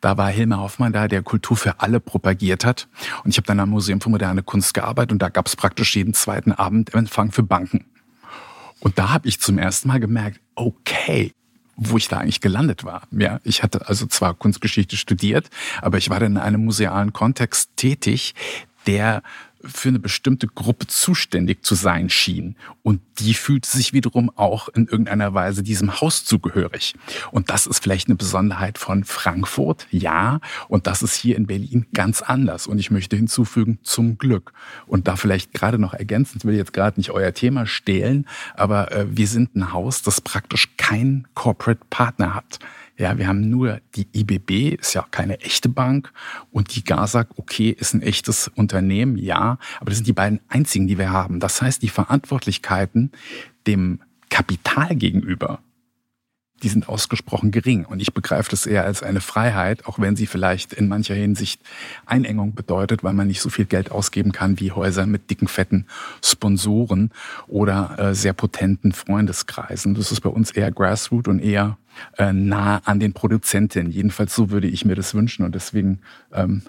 Da 0.00 0.16
war 0.16 0.28
Hilmar 0.28 0.60
Hoffmann 0.60 0.92
da, 0.92 1.08
der 1.08 1.22
Kultur 1.22 1.56
für 1.56 1.80
alle 1.80 2.00
propagiert 2.00 2.64
hat. 2.64 2.88
Und 3.24 3.30
ich 3.30 3.36
habe 3.36 3.46
dann 3.46 3.60
am 3.60 3.70
Museum 3.70 4.00
für 4.00 4.10
moderne 4.10 4.42
Kunst 4.42 4.74
gearbeitet 4.74 5.12
und 5.12 5.22
da 5.22 5.28
gab 5.28 5.46
es 5.46 5.56
praktisch 5.56 5.96
jeden 5.96 6.14
zweiten 6.14 6.52
Abend 6.52 6.94
Empfang 6.94 7.30
für 7.30 7.42
Banken. 7.42 7.84
Und 8.80 8.98
da 8.98 9.10
habe 9.10 9.28
ich 9.28 9.40
zum 9.40 9.58
ersten 9.58 9.88
Mal 9.88 10.00
gemerkt, 10.00 10.40
okay, 10.54 11.32
wo 11.76 11.96
ich 11.96 12.08
da 12.08 12.18
eigentlich 12.18 12.40
gelandet 12.40 12.84
war. 12.84 13.02
Ja, 13.10 13.40
ich 13.44 13.62
hatte 13.62 13.88
also 13.88 14.06
zwar 14.06 14.34
Kunstgeschichte 14.34 14.96
studiert, 14.96 15.50
aber 15.82 15.98
ich 15.98 16.10
war 16.10 16.20
in 16.22 16.38
einem 16.38 16.64
musealen 16.64 17.12
Kontext 17.12 17.70
tätig, 17.76 18.34
der 18.86 19.22
für 19.68 19.88
eine 19.88 19.98
bestimmte 19.98 20.46
Gruppe 20.46 20.86
zuständig 20.86 21.64
zu 21.64 21.74
sein 21.74 22.10
schien. 22.10 22.56
Und 22.82 23.00
die 23.18 23.34
fühlte 23.34 23.68
sich 23.68 23.92
wiederum 23.92 24.30
auch 24.36 24.68
in 24.68 24.86
irgendeiner 24.86 25.34
Weise 25.34 25.62
diesem 25.62 26.00
Haus 26.00 26.24
zugehörig. 26.24 26.94
Und 27.30 27.50
das 27.50 27.66
ist 27.66 27.82
vielleicht 27.82 28.08
eine 28.08 28.16
Besonderheit 28.16 28.78
von 28.78 29.04
Frankfurt, 29.04 29.86
ja. 29.90 30.40
Und 30.68 30.86
das 30.86 31.02
ist 31.02 31.14
hier 31.14 31.36
in 31.36 31.46
Berlin 31.46 31.86
ganz 31.94 32.22
anders. 32.22 32.66
Und 32.66 32.78
ich 32.78 32.90
möchte 32.90 33.16
hinzufügen, 33.16 33.78
zum 33.82 34.18
Glück. 34.18 34.52
Und 34.86 35.08
da 35.08 35.16
vielleicht 35.16 35.52
gerade 35.52 35.78
noch 35.78 35.94
ergänzend, 35.94 36.44
will 36.44 36.54
jetzt 36.54 36.72
gerade 36.72 36.98
nicht 36.98 37.10
euer 37.10 37.32
Thema 37.32 37.66
stehlen, 37.66 38.26
aber 38.54 38.92
äh, 38.92 39.06
wir 39.08 39.26
sind 39.26 39.56
ein 39.56 39.72
Haus, 39.72 40.02
das 40.02 40.20
praktisch 40.20 40.76
keinen 40.76 41.26
Corporate 41.34 41.80
Partner 41.90 42.34
hat. 42.34 42.58
Ja, 42.98 43.18
wir 43.18 43.26
haben 43.28 43.50
nur 43.50 43.80
die 43.94 44.06
IBB, 44.14 44.80
ist 44.80 44.94
ja 44.94 45.06
keine 45.10 45.40
echte 45.40 45.68
Bank, 45.68 46.12
und 46.50 46.74
die 46.74 46.84
GASAG, 46.84 47.28
okay, 47.36 47.70
ist 47.70 47.94
ein 47.94 48.02
echtes 48.02 48.48
Unternehmen, 48.48 49.18
ja, 49.18 49.58
aber 49.80 49.90
das 49.90 49.96
sind 49.96 50.06
die 50.06 50.14
beiden 50.14 50.40
einzigen, 50.48 50.86
die 50.86 50.96
wir 50.96 51.10
haben. 51.10 51.40
Das 51.40 51.60
heißt, 51.60 51.82
die 51.82 51.90
Verantwortlichkeiten 51.90 53.12
dem 53.66 54.00
Kapital 54.30 54.96
gegenüber 54.96 55.60
die 56.62 56.68
sind 56.68 56.88
ausgesprochen 56.88 57.50
gering. 57.50 57.84
Und 57.84 58.00
ich 58.00 58.14
begreife 58.14 58.50
das 58.50 58.66
eher 58.66 58.84
als 58.84 59.02
eine 59.02 59.20
Freiheit, 59.20 59.86
auch 59.86 59.98
wenn 59.98 60.16
sie 60.16 60.26
vielleicht 60.26 60.72
in 60.72 60.88
mancher 60.88 61.14
Hinsicht 61.14 61.60
Einengung 62.06 62.54
bedeutet, 62.54 63.04
weil 63.04 63.12
man 63.12 63.26
nicht 63.26 63.40
so 63.40 63.50
viel 63.50 63.66
Geld 63.66 63.90
ausgeben 63.90 64.32
kann 64.32 64.58
wie 64.58 64.72
Häuser 64.72 65.06
mit 65.06 65.30
dicken, 65.30 65.48
fetten 65.48 65.86
Sponsoren 66.24 67.10
oder 67.46 67.96
äh, 67.98 68.14
sehr 68.14 68.32
potenten 68.32 68.92
Freundeskreisen. 68.92 69.94
Das 69.94 70.12
ist 70.12 70.20
bei 70.20 70.30
uns 70.30 70.50
eher 70.50 70.72
Grassroot 70.72 71.28
und 71.28 71.40
eher 71.40 71.76
äh, 72.18 72.32
nah 72.32 72.80
an 72.84 73.00
den 73.00 73.12
Produzenten. 73.12 73.90
Jedenfalls 73.90 74.34
so 74.34 74.50
würde 74.50 74.68
ich 74.68 74.84
mir 74.84 74.94
das 74.94 75.14
wünschen. 75.14 75.44
Und 75.44 75.54
deswegen 75.54 76.00
ähm, 76.32 76.62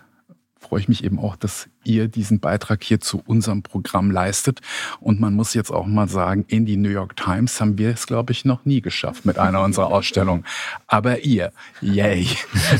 freue 0.60 0.82
ich 0.82 0.90
mich 0.90 1.04
eben 1.04 1.20
auch, 1.20 1.36
dass 1.36 1.70
ihr 1.84 2.08
diesen 2.08 2.40
Beitrag 2.40 2.84
hier 2.84 3.00
zu 3.00 3.22
unserem 3.26 3.64
Programm 3.64 4.12
leistet. 4.12 4.60
Und 5.00 5.20
man 5.20 5.34
muss 5.34 5.54
jetzt 5.54 5.72
auch 5.72 5.86
mal 5.86 6.10
sagen, 6.10 6.46
in 6.48 6.66
die 6.66 6.78
New 6.78 6.90
York 6.90 7.16
Times 7.16 7.62
haben 7.62 7.78
wir 7.78 7.90
es, 7.90 8.08
glaube 8.08 8.34
ich, 8.34 8.44
noch 8.44 8.66
nie 8.66 8.82
geschafft 8.82 9.26
mit 9.26 9.40
einer 9.40 9.62
unserer 9.62 9.88
Ausstellungen. 9.88 10.44
Aber 10.88 11.20
ihr, 11.20 11.52
yay, 11.82 12.28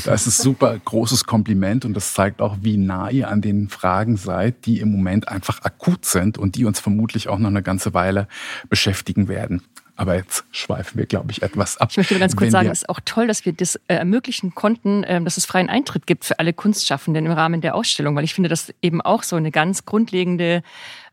das 0.06 0.28
ist 0.28 0.40
super 0.40 0.78
großes 0.78 1.26
Kompliment 1.26 1.86
und 1.86 1.94
das 1.94 2.14
zeigt 2.14 2.42
auch, 2.42 2.58
wie 2.62 2.78
nah 2.78 3.10
ihr 3.10 3.30
an 3.30 3.42
den 3.42 3.70
Fragen 3.70 4.18
seid, 4.18 4.66
die 4.66 4.80
im 4.80 4.92
Moment 4.92 5.30
einfach 5.30 5.62
akut 5.64 6.06
sind 6.06 6.38
und 6.38 6.56
die 6.56 6.66
uns 6.66 6.80
vermutlich 6.80 7.30
auch 7.30 7.40
noch 7.40 7.50
eine 7.50 7.64
ganze 7.64 7.94
Weile 7.94 8.28
beschäftigen 8.70 9.28
werden. 9.28 9.62
Aber 9.98 10.16
jetzt 10.16 10.46
schweifen 10.52 10.98
wir, 10.98 11.08
glaube 11.08 11.32
ich, 11.32 11.42
etwas 11.42 11.78
ab. 11.78 11.90
Ich 11.92 11.98
möchte 11.98 12.18
ganz 12.20 12.36
kurz 12.36 12.52
sagen, 12.52 12.70
es 12.70 12.84
ist 12.84 12.90
auch 12.90 13.00
toll, 13.04 13.28
dass 13.28 13.46
wir 13.46 13.54
das 13.54 13.76
äh, 13.88 13.96
ermöglichen 13.96 14.54
konnten, 14.54 15.04
äh, 15.04 15.22
dass 15.22 15.38
es 15.38 15.46
freien 15.46 15.70
Eintritt 15.70 16.06
gibt 16.06 16.24
für 16.24 16.38
alle 16.38 16.54
Kunstschaffenden 16.54 17.26
im 17.26 17.32
Rahmen 17.32 17.62
der 17.62 17.74
Ausstellung, 17.76 18.16
weil 18.16 18.24
ich 18.24 18.36
finde 18.36 18.50
das 18.50 18.74
eben 18.82 19.02
auch 19.02 19.24
so 19.24 19.36
eine 19.36 19.52
ganz 19.52 19.86
grundlegende 19.86 20.62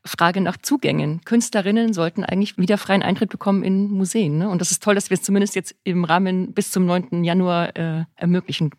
Frage 0.05 0.43
nach 0.43 0.59
Zugängen. 0.59 1.23
Künstlerinnen 1.25 1.95
sollten 1.95 2.25
eigentlich 2.25 2.59
wieder 2.59 2.77
freien 2.77 3.03
Eintritt 3.03 3.31
bekommen 3.31 3.63
in 3.63 3.91
Museen. 3.91 4.37
Ne? 4.37 4.51
Und 4.51 4.61
das 4.61 4.71
ist 4.71 4.83
toll, 4.83 4.95
dass 4.95 5.09
wir 5.09 5.15
es 5.15 5.23
zumindest 5.23 5.55
jetzt 5.55 5.75
im 5.85 6.05
Rahmen 6.05 6.53
bis 6.53 6.71
zum 6.71 6.85
9. 6.85 7.25
Januar 7.25 7.75
äh, 7.77 8.05
ermöglichen 8.17 8.71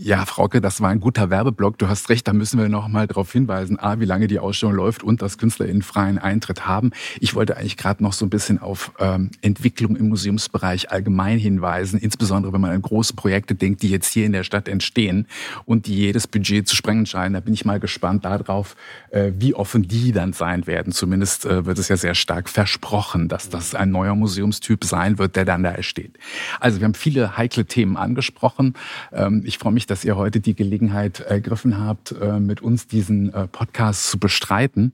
ja, 0.00 0.24
Frauke, 0.26 0.60
das 0.60 0.80
war 0.80 0.90
ein 0.90 1.00
guter 1.00 1.28
Werbeblock. 1.28 1.76
Du 1.76 1.88
hast 1.88 2.08
recht, 2.08 2.28
da 2.28 2.32
müssen 2.32 2.56
wir 2.56 2.68
noch 2.68 2.86
mal 2.86 3.08
darauf 3.08 3.32
hinweisen, 3.32 3.80
a, 3.80 3.98
wie 3.98 4.04
lange 4.04 4.28
die 4.28 4.38
Ausstellung 4.38 4.76
läuft 4.76 5.02
und 5.02 5.22
dass 5.22 5.38
KünstlerInnen 5.38 5.82
freien 5.82 6.18
Eintritt 6.18 6.68
haben. 6.68 6.92
Ich 7.18 7.34
wollte 7.34 7.56
eigentlich 7.56 7.76
gerade 7.76 8.00
noch 8.00 8.12
so 8.12 8.24
ein 8.24 8.30
bisschen 8.30 8.60
auf 8.60 8.92
ähm, 9.00 9.32
Entwicklung 9.42 9.96
im 9.96 10.08
Museumsbereich 10.08 10.92
allgemein 10.92 11.40
hinweisen, 11.40 11.98
insbesondere 11.98 12.52
wenn 12.52 12.60
man 12.60 12.70
an 12.70 12.80
große 12.80 13.14
Projekte 13.14 13.56
denkt, 13.56 13.82
die 13.82 13.90
jetzt 13.90 14.12
hier 14.12 14.24
in 14.24 14.30
der 14.30 14.44
Stadt 14.44 14.68
entstehen 14.68 15.26
und 15.64 15.88
die 15.88 15.96
jedes 15.96 16.28
Budget 16.28 16.68
zu 16.68 16.76
sprengen 16.76 17.04
scheinen. 17.04 17.34
Da 17.34 17.40
bin 17.40 17.52
ich 17.52 17.64
mal 17.64 17.80
gespannt 17.80 18.24
darauf, 18.24 18.76
äh, 19.10 19.32
wie 19.36 19.54
offen 19.54 19.88
die 19.88 20.12
dann 20.12 20.32
sein 20.32 20.68
werden. 20.68 20.92
Zumindest 20.92 21.44
äh, 21.44 21.66
wird 21.66 21.76
es 21.76 21.88
ja 21.88 21.96
sehr 21.96 22.14
stark 22.14 22.48
versprochen, 22.48 23.26
dass 23.26 23.48
das 23.48 23.74
ein 23.74 23.90
neuer 23.90 24.14
Museumstyp 24.14 24.84
sein 24.84 25.18
wird, 25.18 25.34
der 25.34 25.44
dann 25.44 25.64
da 25.64 25.72
entsteht. 25.72 26.16
Also 26.60 26.78
wir 26.78 26.84
haben 26.84 26.94
viele 26.94 27.36
heikle 27.36 27.64
Themen 27.64 27.96
angesprochen. 27.96 28.74
Ähm, 29.12 29.42
ich 29.44 29.58
freue 29.58 29.72
mich, 29.72 29.87
dass 29.90 30.04
ihr 30.04 30.16
heute 30.16 30.40
die 30.40 30.54
Gelegenheit 30.54 31.20
ergriffen 31.20 31.78
habt, 31.78 32.12
äh, 32.12 32.40
mit 32.40 32.60
uns 32.60 32.86
diesen 32.86 33.32
äh, 33.32 33.48
Podcast 33.48 34.10
zu 34.10 34.18
bestreiten. 34.18 34.92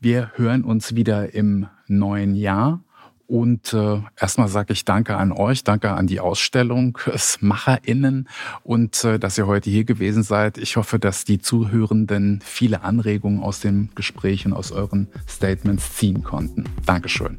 Wir 0.00 0.32
hören 0.36 0.64
uns 0.64 0.94
wieder 0.94 1.34
im 1.34 1.66
neuen 1.86 2.34
Jahr. 2.34 2.80
Und 3.28 3.72
äh, 3.72 4.00
erstmal 4.20 4.46
sage 4.46 4.72
ich 4.72 4.84
Danke 4.84 5.16
an 5.16 5.32
euch, 5.32 5.64
danke 5.64 5.90
an 5.90 6.06
die 6.06 6.20
AusstellungsmacherInnen 6.20 8.28
und 8.62 9.02
äh, 9.02 9.18
dass 9.18 9.36
ihr 9.36 9.48
heute 9.48 9.68
hier 9.68 9.82
gewesen 9.82 10.22
seid. 10.22 10.58
Ich 10.58 10.76
hoffe, 10.76 11.00
dass 11.00 11.24
die 11.24 11.40
Zuhörenden 11.40 12.40
viele 12.44 12.82
Anregungen 12.82 13.42
aus 13.42 13.58
dem 13.58 13.88
Gespräch 13.96 14.46
und 14.46 14.52
aus 14.52 14.70
euren 14.70 15.08
Statements 15.28 15.96
ziehen 15.96 16.22
konnten. 16.22 16.66
Dankeschön. 16.86 17.36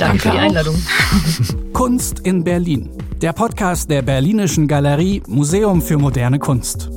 Danke, 0.00 0.16
Danke 0.16 0.28
für 0.28 0.30
die 0.30 0.38
Einladung. 0.38 0.82
Kunst 1.74 2.20
in 2.20 2.42
Berlin. 2.42 2.88
Der 3.20 3.34
Podcast 3.34 3.90
der 3.90 4.00
Berlinischen 4.00 4.66
Galerie 4.66 5.22
Museum 5.26 5.82
für 5.82 5.98
moderne 5.98 6.38
Kunst. 6.38 6.88